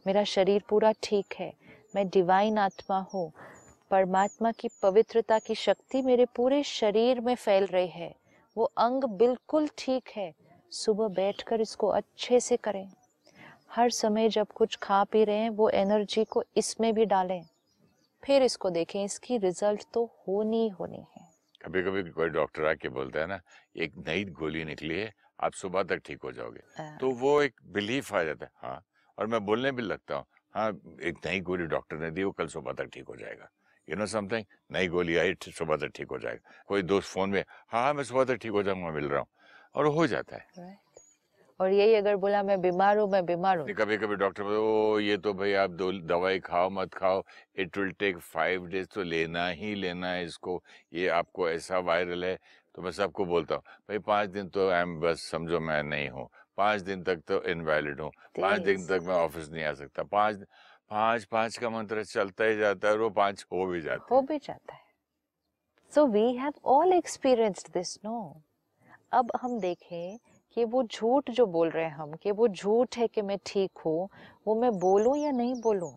मेरा 0.07 0.25
शरीर 0.25 0.63
पूरा 0.69 0.93
ठीक 1.03 1.27
है। 1.39 1.53
मैं 1.95 2.09
डिवाइन 2.09 2.59
आत्मा 2.59 3.07
हूँ। 3.15 3.33
परमात्मा 3.91 4.53
की 4.53 4.69
पवित्रता 4.83 5.39
की 5.39 5.55
शक्ति 5.55 6.03
मेरे 6.03 6.27
पूरे 6.27 6.63
शरीर 6.63 7.21
में 7.21 7.35
फैल 7.35 7.67
रही 7.67 7.89
है। 7.89 8.22
वो 8.57 8.65
अंग 8.65 9.05
बिल्कुल 9.19 9.69
ठीक 9.79 10.09
है। 10.17 10.33
सुबह 10.73 11.09
बैठकर 11.09 11.61
इसको 11.61 11.89
अच्छे 11.89 12.41
से 12.41 12.57
करें। 12.57 12.87
हर 13.71 13.91
समय 13.91 14.29
जब 14.29 14.47
कुछ 14.47 14.77
खा 14.77 15.03
पी 15.05 15.25
रहे 15.25 15.37
हैं 15.37 15.51
वो 15.51 15.69
एनर्जी 15.71 16.25
को 16.25 16.43
इसमें 16.57 16.93
भी 16.95 17.05
डालें। 17.05 17.43
फिर 18.23 18.43
इसको 18.43 18.71
देखें 18.71 19.03
इसकी 19.05 19.39
रिज़ल्ट 19.39 19.85
तो 19.95 20.05
होनी 20.29 20.69
होनी 20.69 21.05
है। 21.17 21.31
कभी 21.65 21.83
कभी 21.83 22.03
कोई 22.11 22.29
डॉक्टर 22.29 22.65
आके 22.65 22.89
बोलता 22.89 23.21
है 23.21 23.27
ना 23.27 23.41
एक 23.77 23.97
नई 23.99 24.25
गोली 24.39 24.65
निकली 24.65 24.95
है 24.95 25.13
आप 25.41 25.53
सुबह 25.53 25.83
तक 25.83 26.01
ठीक 26.05 26.23
हो 26.25 26.33
जाओगे। 26.33 26.61
तो 27.01 27.11
वो 27.11 27.41
एक 27.43 27.61
बिलीफ 27.73 28.13
आ 28.15 28.23
जाता 28.23 28.47
है 28.47 28.51
हाँ 28.63 28.81
और 29.19 29.27
मैं 29.27 29.45
बोलने 29.47 29.73
भी 29.73 29.83
लगता 29.83 30.17
हूँ 30.17 30.25
हाँ 30.55 30.69
एक 31.03 31.19
नई 31.27 31.41
गोली 31.41 31.67
डॉक्टर 31.67 31.97
ने 31.97 32.11
दी 32.11 32.25
वो 32.25 32.33
कल 32.33 32.47
सुबह 32.47 32.73
तक 32.73 32.91
ठीक 32.93 33.09
हो 33.09 33.17
जाएगा। 33.17 33.49
यू 33.93 33.99
नो 33.99 34.07
समथिंग 34.07 34.45
नई 34.73 34.89
गोली 34.89 35.17
आई 35.17 35.35
सुबह 35.49 35.77
तक 35.77 35.91
ठीक 35.95 36.09
हो 36.11 36.19
जाएगा। 36.19 36.63
कोई 36.67 36.83
दोस्त 36.83 37.09
फ़ोन 37.09 37.31
में 37.31 37.45
हाँ 37.73 37.83
हाँ, 37.83 37.95
मैं 37.95 38.05
सुबह 38.05 38.25
तक 38.25 38.37
ठीक 38.37 38.53
हो 38.53 38.63
जाऊँगा 38.63 38.91
मिल 38.91 39.05
रहा 39.05 39.21
हूँ। 39.21 39.27
और 39.75 39.87
हो 39.87 40.07
जाता 40.07 40.37
है। 40.37 40.47
Right? 40.59 40.79
और 41.61 41.73
यही 41.73 41.95
अगर 41.95 42.17
बोला 42.17 42.43
मैं 42.43 42.61
बीमार 42.61 42.99
हूँ 42.99 43.11
मैं 43.11 43.25
बीमार 43.27 43.59
हूँ। 43.59 43.75
कभी 43.75 43.97
कभी 43.97 44.17
डॉक्टर 44.17 44.43
बोले 44.43 44.57
ओ 44.57 44.99
ये 44.99 45.17
तो 45.17 45.33
भाई 45.35 45.53
आप 45.55 45.71
दो 45.71 45.91
दवाई 45.93 46.39
खाओ 46.39 46.71
मत 46.71 46.95
खाओ। 46.95 47.23
It 47.57 47.79
will 47.79 47.91
take 47.91 48.19
five 48.19 48.67
days 48.67 48.87
तो 48.95 49.03
लेना 49.03 49.47
ही 49.49 49.75
लेना 49.75 50.11
है 50.13 50.25
इसको। 50.25 50.63
ये 50.93 51.09
आपको 51.09 51.49
ऐसा 51.51 51.79
वायरल 51.79 52.25
है। 52.25 52.39
तो 52.75 52.83
मैं 52.83 52.91
सबको 52.91 53.25
बोलता 53.25 53.55
हूँ 53.55 53.63
भाई 53.89 53.99
पाँच 53.99 54.29
दिन 54.31 54.49
तो 54.49 54.69
आई 54.71 54.81
एम 54.83 54.99
बस 55.01 55.29
समझो 55.31 55.61
मैं 55.61 55.83
नहीं 55.83 56.09
हूँ। 56.09 56.29
पाँच 56.57 56.81
दिन 56.83 57.03
तक 57.03 57.23
तो 57.29 57.43
इनवैलिड 57.43 58.01
हूँ। 58.01 58.11
पाँच 58.41 58.61
दिन 58.61 58.87
तक 58.87 59.05
मैं 59.07 59.15
ऑफ़िस 59.15 59.51
नहीं 59.51 59.65
आ 59.65 59.73
सकता। 59.75 60.03
पाँच 60.03 60.45
पाँच 60.93 61.25
पाँच 61.25 61.57
का 61.59 61.69
मंत्र 61.71 62.05
चलता 62.05 62.45
ही 62.45 62.57
जाता 62.57 62.89
है 62.89 62.95
और 62.95 63.01
वो 63.01 63.09
पाँच 63.11 63.45
हो 63.53 63.67
भी 63.67 63.81
जाता 63.81 64.15
हो 64.15 64.21
भी 64.21 64.37
जाता 64.39 64.75
है। 64.75 64.81
So 65.93 66.07
we 66.07 66.25
have 66.37 66.53
all 66.65 66.93
experienced 66.93 67.73
this 67.73 67.97
no 68.05 68.43
अब 69.13 69.31
हम 69.41 69.59
देखें 69.61 70.19
कि 70.57 70.65
वो 70.65 70.83
झूठ 70.83 71.31
जो 71.31 71.47
बोल 71.47 71.71
रहे 71.71 71.85
हैं 71.85 71.93
हम 71.93 72.13
कि 72.13 72.31
वो 72.31 72.49
झूठ 72.49 72.99
है 72.99 73.09
कि 73.09 73.23
मैं 73.23 73.39
ठीक 73.47 73.79
हूँ 73.79 74.09
वो 74.47 74.55
मैं 74.55 74.71
बोलूँ 74.79 75.17
या 75.17 75.31
नहीं 75.31 75.55
बोलूँ? 75.55 75.93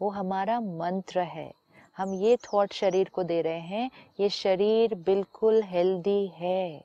वो 0.00 0.10
हमारा 0.10 0.60
मंत्र 0.60 1.20
है। 1.20 1.52
हम 1.96 2.14
ये 2.14 2.36
थॉट 2.36 2.72
शरीर 2.72 3.08
को 3.08 3.22
दे 3.22 3.40
रहे 3.42 3.60
हैं 3.60 3.90
ये 4.20 4.28
शरीर 4.28 4.94
बिल्कुल 4.94 5.62
हेल्दी 5.62 6.26
है। 6.26 6.84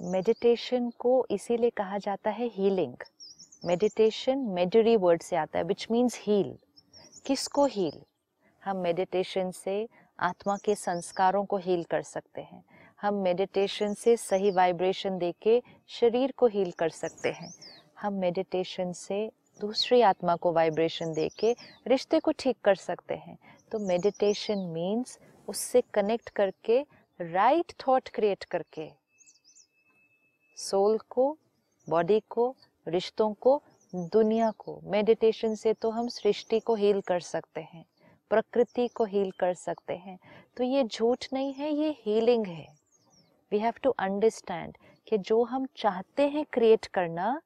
मेडिटेशन 0.00 0.90
को 0.98 1.26
इसीलिए 1.30 1.70
कहा 1.70 1.98
जाता 1.98 2.30
है 2.30 2.48
हीलिंग 2.48 2.94
मेडिटेशन 3.62 4.38
मेडरी 4.54 4.94
वर्ड 4.96 5.22
से 5.22 5.36
आता 5.36 5.58
है 5.58 5.64
विच 5.64 5.86
मीन्स 5.90 6.18
हील 6.20 6.54
किसको 7.26 7.64
हील 7.66 8.00
हम 8.62 8.76
मेडिटेशन 8.76 9.50
से 9.50 9.74
आत्मा 10.18 10.56
के 10.64 10.74
संस्कारों 10.74 11.44
को 11.44 11.56
हील 11.56 11.82
कर 11.90 12.02
सकते 12.02 12.40
हैं। 12.40 12.62
हम 13.02 13.14
मेडिटेशन 13.14 13.94
से 13.94 14.16
सही 14.16 14.50
वाइब्रेशन 14.50 15.18
देके 15.18 15.60
शरीर 15.90 16.32
को 16.36 16.46
हील 16.46 16.70
कर 16.70 16.88
सकते 16.88 17.30
हैं। 17.30 17.52
हम 18.00 18.14
मेडिटेशन 18.14 18.92
से 18.92 19.30
दूसरी 19.60 20.00
आत्मा 20.02 20.36
को 20.36 20.52
वाइब्रेशन 20.52 21.12
देके 21.12 21.54
रिश्ते 21.86 22.20
को 22.20 22.32
ठीक 22.38 22.56
कर 22.64 22.74
सकते 22.74 23.14
हैं। 23.16 23.38
तो 23.72 23.78
मेडिटेशन 23.78 24.66
मीन्स 24.74 25.18
उससे 25.48 25.82
कनेक्ट 25.94 26.30
करके 26.30 26.80
राइट 27.20 27.72
थॉट 27.86 28.08
क्रिएट 28.08 28.44
करके 28.44 28.90
सोल 30.58 30.98
को 31.10 31.30
बॉडी 31.88 32.20
को 32.30 32.54
रिश्तों 32.86 33.32
को, 33.32 33.62
दुनिया 33.92 34.50
को 34.58 34.80
मेडिटेशन 34.84 35.54
से 35.54 35.72
तो 35.72 35.90
हम 35.90 36.08
सृष्टि 36.08 36.60
को 36.60 36.74
हील 36.74 37.00
कर 37.00 37.20
सकते 37.20 37.60
हैं, 37.60 37.84
प्रकृति 38.30 38.86
को 38.88 39.04
हील 39.04 39.30
कर 39.30 39.54
सकते 39.54 39.96
हैं। 39.96 40.18
तो 40.56 40.64
ये 40.64 40.84
झूठ 40.84 41.26
नहीं 41.32 41.52
है, 41.52 41.72
ये 41.72 41.90
हीलिंग 41.98 42.46
है। 42.46 42.66
वी 43.52 43.58
हैव 43.58 43.72
टू 43.82 43.90
अंडरस्टैंड 43.90 44.76
कि 45.06 45.18
जो 45.18 45.42
हम 45.44 45.66
चाहते 45.76 46.28
हैं 46.28 46.44
क्रिएट 46.52 46.86
करना, 46.86 47.40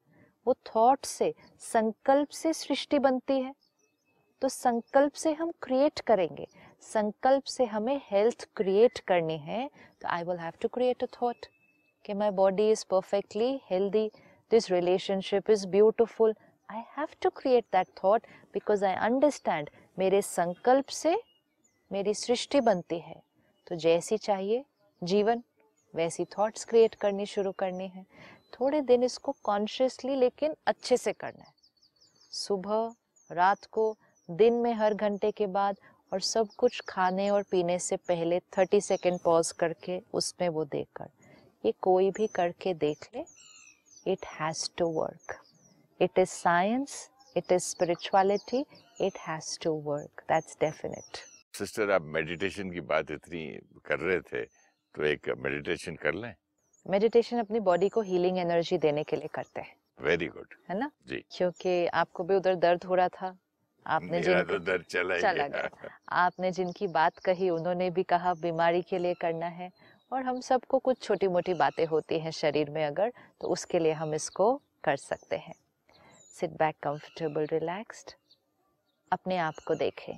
वो 0.46 0.54
थॉट 0.66 1.04
से, 1.04 1.32
संकल्प 1.62 2.28
से 2.30 2.52
सृष्टि 2.52 2.98
बनती 2.98 3.40
है। 3.40 3.54
तो 4.42 4.48
संकल्प 4.48 5.12
से 5.12 5.32
हम 5.32 5.50
क्रिएट 5.62 6.00
करेंगे। 6.00 6.46
संकल्प 6.82 7.44
से 7.44 7.64
हमें 7.64 8.00
हेल्थ 8.04 8.46
क्रिएट 8.56 8.98
करनी 8.98 9.36
है 9.38 9.68
तो 10.02 10.08
I 10.08 10.24
will 10.24 10.38
have 10.38 10.52
to 10.62 10.68
create 10.68 11.02
a 11.04 11.06
thought 11.12 11.46
कि 12.04 12.14
my 12.14 12.30
body 12.30 12.70
is 12.70 12.84
perfectly 12.90 13.60
healthy 13.70 14.10
this 14.52 14.70
relationship 14.70 15.48
is 15.50 15.66
beautiful. 15.66 16.32
I 16.68 16.84
have 16.96 17.14
to 17.20 17.30
create 17.30 17.64
that 17.72 17.86
thought 17.96 18.24
because 18.54 18.82
i 18.82 18.94
understand 19.10 19.66
मेरे 19.98 20.22
संकल्प 20.22 20.86
से 20.86 21.22
मेरी 21.92 22.14
सृष्टि 22.14 22.60
बनती 22.60 22.98
है। 22.98 23.22
तो 23.66 23.76
जैसी 23.76 24.16
चाहिए, 24.16 24.64
जीवन, 25.04 25.42
वैसी 25.94 26.24
थॉट्स 26.24 26.64
क्रिएट 26.64 26.94
करनी 26.94 27.26
शुरू 27.26 27.52
करनी 27.52 27.88
है। 27.88 28.06
थोड़े 28.54 28.80
दिन 28.80 29.02
इसको 29.02 29.34
कॉन्शियसली 29.42 30.16
लेकिन 30.16 30.54
अच्छे 30.66 30.96
से 30.96 31.12
करना 31.12 31.44
है। 31.44 31.52
सुबह, 32.30 32.94
रात 33.32 33.64
को, 33.64 33.96
दिन 34.30 34.52
में 34.52 34.74
हर 34.74 34.94
घंटे 34.94 35.30
के 35.30 35.46
बाद 35.46 35.76
और 36.12 36.20
सब 36.20 36.48
कुछ 36.58 36.82
खाने 36.88 37.30
और 37.30 37.42
पीने 37.42 37.78
से 37.78 37.96
पहले 37.96 38.40
थर्टी 38.40 38.80
सेकेंड 38.80 39.20
पॉज 39.20 39.52
करके 39.52 40.02
उसमें 40.14 40.48
वो 40.48 40.64
देखकर। 40.64 41.08
ये 41.64 41.72
कोई 41.72 42.10
भी 42.10 42.26
करके 42.26 42.74
देख 42.74 43.08
ले। 43.14 43.24
It 44.06 44.24
has 44.24 44.68
to 44.76 44.86
work. 44.86 45.36
It 46.00 46.12
is 46.16 46.30
science, 46.30 47.10
it 47.36 47.50
is 47.50 47.64
spirituality, 47.64 48.64
it 49.00 49.16
has 49.18 49.58
to 49.58 49.72
work. 49.72 50.24
That's 50.28 50.54
definite. 50.56 51.24
Sister 51.54 51.90
आप 51.90 52.02
मेडिटेशन 52.14 52.70
की 52.70 52.80
बात 52.88 53.10
इतनी 53.10 53.42
कर 53.86 53.98
रहे 53.98 54.20
थे 54.20 54.42
तो 54.94 55.04
एक 55.04 55.28
मेडिटेशन 55.44 55.94
कर 56.02 56.14
लें 56.14 56.34
मेडिटेशन 56.86 57.38
अपनी 57.38 57.60
बॉडी 57.68 57.88
को 57.88 58.00
हीलिंग 58.08 58.38
एनर्जी 58.38 58.78
देने 58.78 59.04
के 59.04 59.16
लिए 59.16 59.28
करते 59.34 59.60
हैं 59.60 59.74
वेरी 60.00 60.26
गुड 60.34 60.54
है 60.70 60.78
ना 60.78 60.90
जी। 61.08 61.24
क्योंकि 61.36 61.86
आपको 62.02 62.24
भी 62.24 62.34
उधर 62.34 62.54
दर्द 62.64 62.84
हो 62.84 62.94
रहा 62.94 63.08
था 63.16 63.36
आपने 63.86 64.20
जिन 64.22 64.42
तो 64.42 64.58
दर्द 64.58 64.84
चला 64.90 65.18
चला 65.20 65.46
गया 65.48 65.90
आपने 66.24 66.50
जिनकी 66.52 66.86
बात 66.98 67.18
कही 67.24 67.50
उन्होंने 67.50 67.90
भी 67.96 68.02
कहा 68.12 68.34
बीमारी 68.44 68.82
के 68.90 68.98
लिए 68.98 69.14
करना 69.20 69.46
है 69.60 69.70
और 70.12 70.22
हम 70.22 70.40
सबको 70.40 70.78
कुछ 70.78 71.00
छोटी 71.02 71.28
मोटी 71.28 71.54
बातें 71.54 71.84
होती 71.86 72.18
हैं 72.20 72.30
शरीर 72.30 72.70
में 72.70 72.84
अगर 72.84 73.12
तो 73.40 73.48
उसके 73.48 73.78
लिए 73.78 73.92
हम 73.92 74.14
इसको 74.14 74.52
कर 74.84 74.96
सकते 74.96 75.36
हैं। 75.36 75.54
सिट 76.34 76.50
बैक 76.50 76.76
कंफर्टेबल 76.82 77.46
रिलैक्स्ड 77.52 78.10
अपने 79.12 79.38
आप 79.38 79.54
को 79.66 79.74
देखें। 79.74 80.12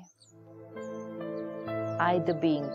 आई 2.00 2.18
द 2.20 2.38
बीइंग 2.42 2.70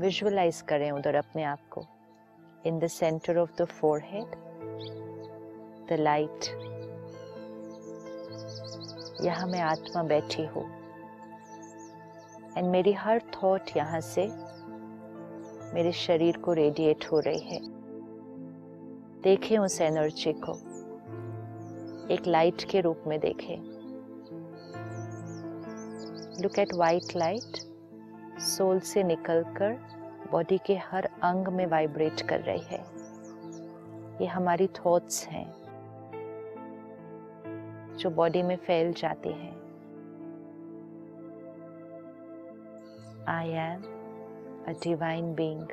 विजुअलाइज 0.00 0.60
करें 0.68 0.90
उधर 0.90 1.14
अपने 1.14 1.42
आप 1.44 1.68
को। 1.70 1.84
In 2.66 2.78
the 2.78 2.86
centre 2.88 3.38
of 3.38 3.50
the 3.58 3.64
forehead 3.70 4.36
the 5.88 5.96
light 6.00 6.44
यहाँ 9.24 9.46
मैं 9.46 9.60
आत्मा 9.62 10.02
बैठी 10.04 10.44
हूँ। 10.46 10.64
एंड 12.56 12.66
मेरी 12.66 12.92
हर 12.92 13.20
थॉट 13.34 13.76
यहाँ 13.76 14.00
से 14.00 14.30
मेरे 15.74 15.92
शरीर 15.92 16.36
को 16.36 16.52
रेडिएट 16.52 17.04
हो 17.12 17.20
रही 17.20 17.40
है। 17.40 17.60
देखें 19.22 19.58
उस 19.58 19.80
एनर्जी 19.80 20.32
को। 20.32 20.52
एक 22.14 22.26
लाइट 22.26 22.64
के 22.70 22.80
रूप 22.80 23.04
में 23.06 23.20
देखें। 23.20 23.56
Look 26.42 26.58
at 26.58 26.74
white 26.74 27.16
light 27.16 27.60
soul 28.40 28.80
से 28.80 29.02
निकलकर 29.02 29.78
बॉडी 30.32 30.58
के 30.58 30.76
हर 30.76 31.08
अंग 31.22 31.48
में 31.48 31.66
वाइब्रेट 31.66 32.20
कर 32.20 32.40
रही 32.40 32.62
है। 32.62 32.80
ये 34.20 34.26
हमारी 34.26 34.66
थॉट्स 34.66 35.26
हैं, 35.26 35.54
जो 37.96 38.10
बॉडी 38.10 38.42
में 38.42 38.56
फैल 38.56 38.92
जाती 38.92 39.28
हैं। 39.28 39.60
I 43.28 43.50
am 43.50 44.01
a 44.68 44.72
divine 44.72 45.34
being 45.34 45.66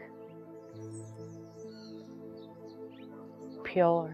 pure 3.63 4.09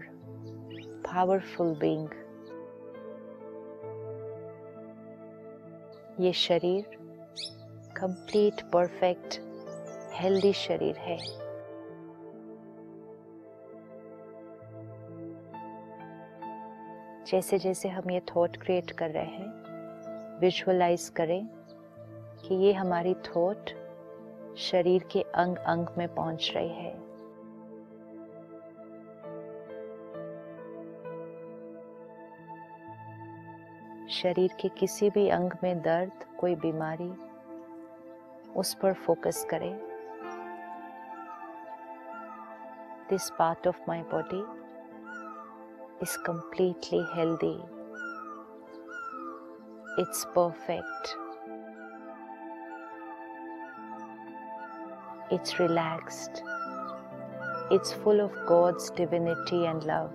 powerful 1.06 1.74
being 1.74 2.08
ये 6.20 6.32
शरीर 6.32 6.96
कंप्लीट 7.96 8.60
परफेक्ट 8.72 9.38
हेल्दी 10.14 10.52
शरीर 10.52 10.96
है। 10.96 11.16
जैसे 17.24 17.58
जैसे 17.58 17.88
हम 17.88 18.10
ये 18.10 18.20
थॉट 18.20 18.56
क्रिएट 18.56 18.90
कर 18.90 19.10
रहे 19.10 19.24
हैं 19.24 20.38
विजुअलाइज 20.40 21.08
करें 21.08 21.46
कि 22.42 22.54
ये 22.54 22.72
हमारी 22.72 23.14
थॉट 23.14 23.70
शरीर 24.56 25.02
के 25.12 25.22
अंग 25.34 25.56
अंग 25.66 25.86
में 25.98 26.06
पहुँच 26.14 26.50
रही 26.56 26.68
है 26.68 26.94
शरीर 34.10 34.56
के 34.60 34.68
किसी 34.68 35.10
भी 35.10 35.28
अंग 35.28 35.52
में 35.62 35.82
दर्द, 35.82 36.24
कोई 36.38 36.54
बीमारी, 36.54 37.10
उस 38.52 38.74
पर 38.74 38.92
फोकस 39.06 39.46
करें 39.50 39.74
this 43.10 43.30
part 43.30 43.66
of 43.68 43.80
my 43.88 44.02
body 44.12 44.44
is 46.00 46.16
completely 46.18 47.04
healthy. 47.14 47.58
It's 49.98 50.26
perfect. 50.34 51.25
It's 55.30 55.58
relaxed. 55.58 56.42
It's 57.70 57.92
full 57.92 58.20
of 58.20 58.32
God's 58.46 58.90
divinity 58.90 59.66
and 59.66 59.82
love. 59.84 60.12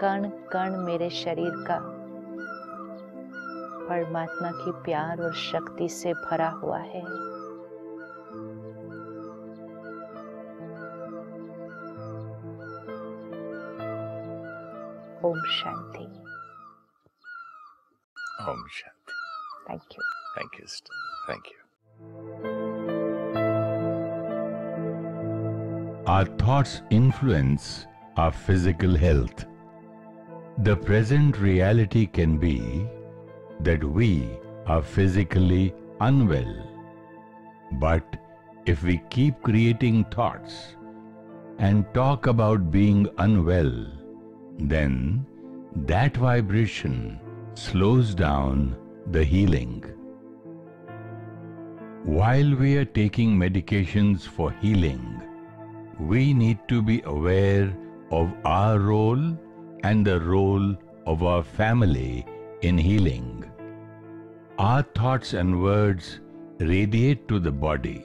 कण 0.00 0.28
कण 0.52 0.76
मेरे 0.84 1.08
शरीर 1.10 1.54
का 1.68 1.78
परमात्मा 3.88 4.50
की 4.62 4.72
प्यार 4.84 5.22
और 5.24 5.34
शक्ति 5.42 5.88
से 5.88 6.12
भरा 6.14 6.48
हुआ 6.62 6.78
है 6.78 7.04
Om 15.26 15.42
Shanti. 15.58 16.06
Om 18.46 18.64
Shanti. 18.78 19.20
Thank 19.66 19.96
you. 19.96 20.02
Thank 20.36 20.58
you, 20.58 20.66
sister. 20.66 20.92
Thank 21.26 21.50
Our 26.06 26.24
thoughts 26.24 26.82
influence 26.90 27.88
our 28.16 28.30
physical 28.30 28.96
health. 28.96 29.44
The 30.58 30.76
present 30.76 31.36
reality 31.36 32.06
can 32.06 32.38
be 32.38 32.86
that 33.58 33.82
we 33.82 34.30
are 34.66 34.82
physically 34.82 35.74
unwell. 36.00 36.54
But 37.80 38.18
if 38.66 38.84
we 38.84 39.02
keep 39.10 39.42
creating 39.42 40.04
thoughts 40.04 40.76
and 41.58 41.84
talk 41.92 42.28
about 42.28 42.70
being 42.70 43.08
unwell, 43.18 43.86
then 44.60 45.26
that 45.74 46.16
vibration 46.16 47.18
slows 47.54 48.14
down 48.14 48.76
the 49.10 49.24
healing. 49.24 49.84
While 52.04 52.54
we 52.54 52.76
are 52.76 52.84
taking 52.84 53.36
medications 53.36 54.22
for 54.22 54.52
healing, 54.52 55.20
we 55.98 56.34
need 56.34 56.58
to 56.68 56.82
be 56.82 57.02
aware 57.02 57.74
of 58.10 58.32
our 58.44 58.78
role 58.78 59.36
and 59.82 60.06
the 60.06 60.20
role 60.20 60.74
of 61.06 61.22
our 61.22 61.42
family 61.42 62.26
in 62.62 62.78
healing. 62.78 63.44
Our 64.58 64.82
thoughts 64.82 65.32
and 65.34 65.62
words 65.62 66.20
radiate 66.58 67.28
to 67.28 67.38
the 67.38 67.52
body. 67.52 68.04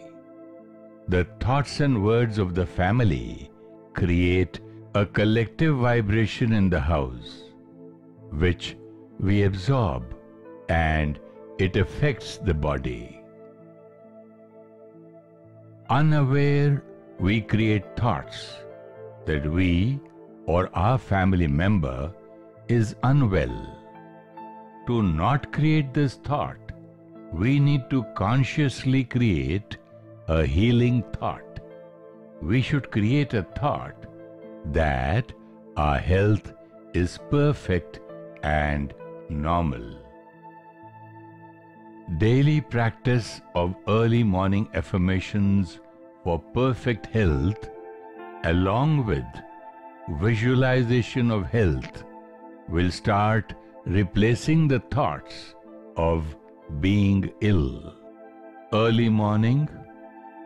The 1.07 1.25
thoughts 1.39 1.79
and 1.79 2.03
words 2.03 2.37
of 2.37 2.55
the 2.55 2.65
family 2.65 3.49
create 3.93 4.59
a 4.95 5.05
collective 5.05 5.77
vibration 5.77 6.53
in 6.53 6.69
the 6.69 6.79
house, 6.79 7.43
which 8.31 8.77
we 9.19 9.43
absorb 9.43 10.15
and 10.69 11.19
it 11.57 11.75
affects 11.75 12.37
the 12.37 12.53
body. 12.53 13.21
Unaware, 15.89 16.83
we 17.21 17.39
create 17.39 17.95
thoughts 17.95 18.37
that 19.25 19.45
we 19.45 19.99
or 20.47 20.69
our 20.73 20.97
family 20.97 21.47
member 21.47 22.11
is 22.67 22.95
unwell. 23.03 23.77
To 24.87 25.03
not 25.03 25.53
create 25.53 25.93
this 25.93 26.15
thought, 26.15 26.71
we 27.31 27.59
need 27.59 27.89
to 27.91 28.03
consciously 28.15 29.03
create 29.03 29.77
a 30.27 30.43
healing 30.45 31.03
thought. 31.19 31.59
We 32.41 32.63
should 32.63 32.89
create 32.89 33.35
a 33.35 33.43
thought 33.43 34.07
that 34.73 35.31
our 35.77 35.99
health 35.99 36.51
is 36.95 37.19
perfect 37.29 37.99
and 38.41 38.95
normal. 39.29 39.85
Daily 42.17 42.61
practice 42.61 43.41
of 43.53 43.75
early 43.87 44.23
morning 44.23 44.67
affirmations 44.73 45.79
for 46.23 46.39
perfect 46.53 47.07
health, 47.07 47.69
along 48.43 49.05
with 49.05 49.25
visualization 50.19 51.31
of 51.31 51.45
health, 51.45 52.03
will 52.69 52.91
start 52.91 53.53
replacing 53.85 54.67
the 54.67 54.79
thoughts 54.91 55.55
of 55.97 56.35
being 56.79 57.31
ill. 57.41 57.95
Early 58.73 59.09
morning, 59.09 59.67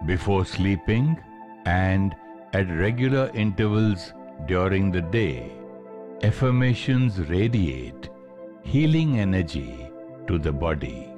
before 0.05 0.45
sleeping, 0.45 1.17
and 1.65 2.15
at 2.53 2.69
regular 2.69 3.29
intervals 3.33 4.13
during 4.47 4.91
the 4.91 5.01
day, 5.01 5.51
affirmations 6.23 7.19
radiate 7.19 8.09
healing 8.63 9.19
energy 9.19 9.89
to 10.27 10.39
the 10.39 10.51
body. 10.51 11.14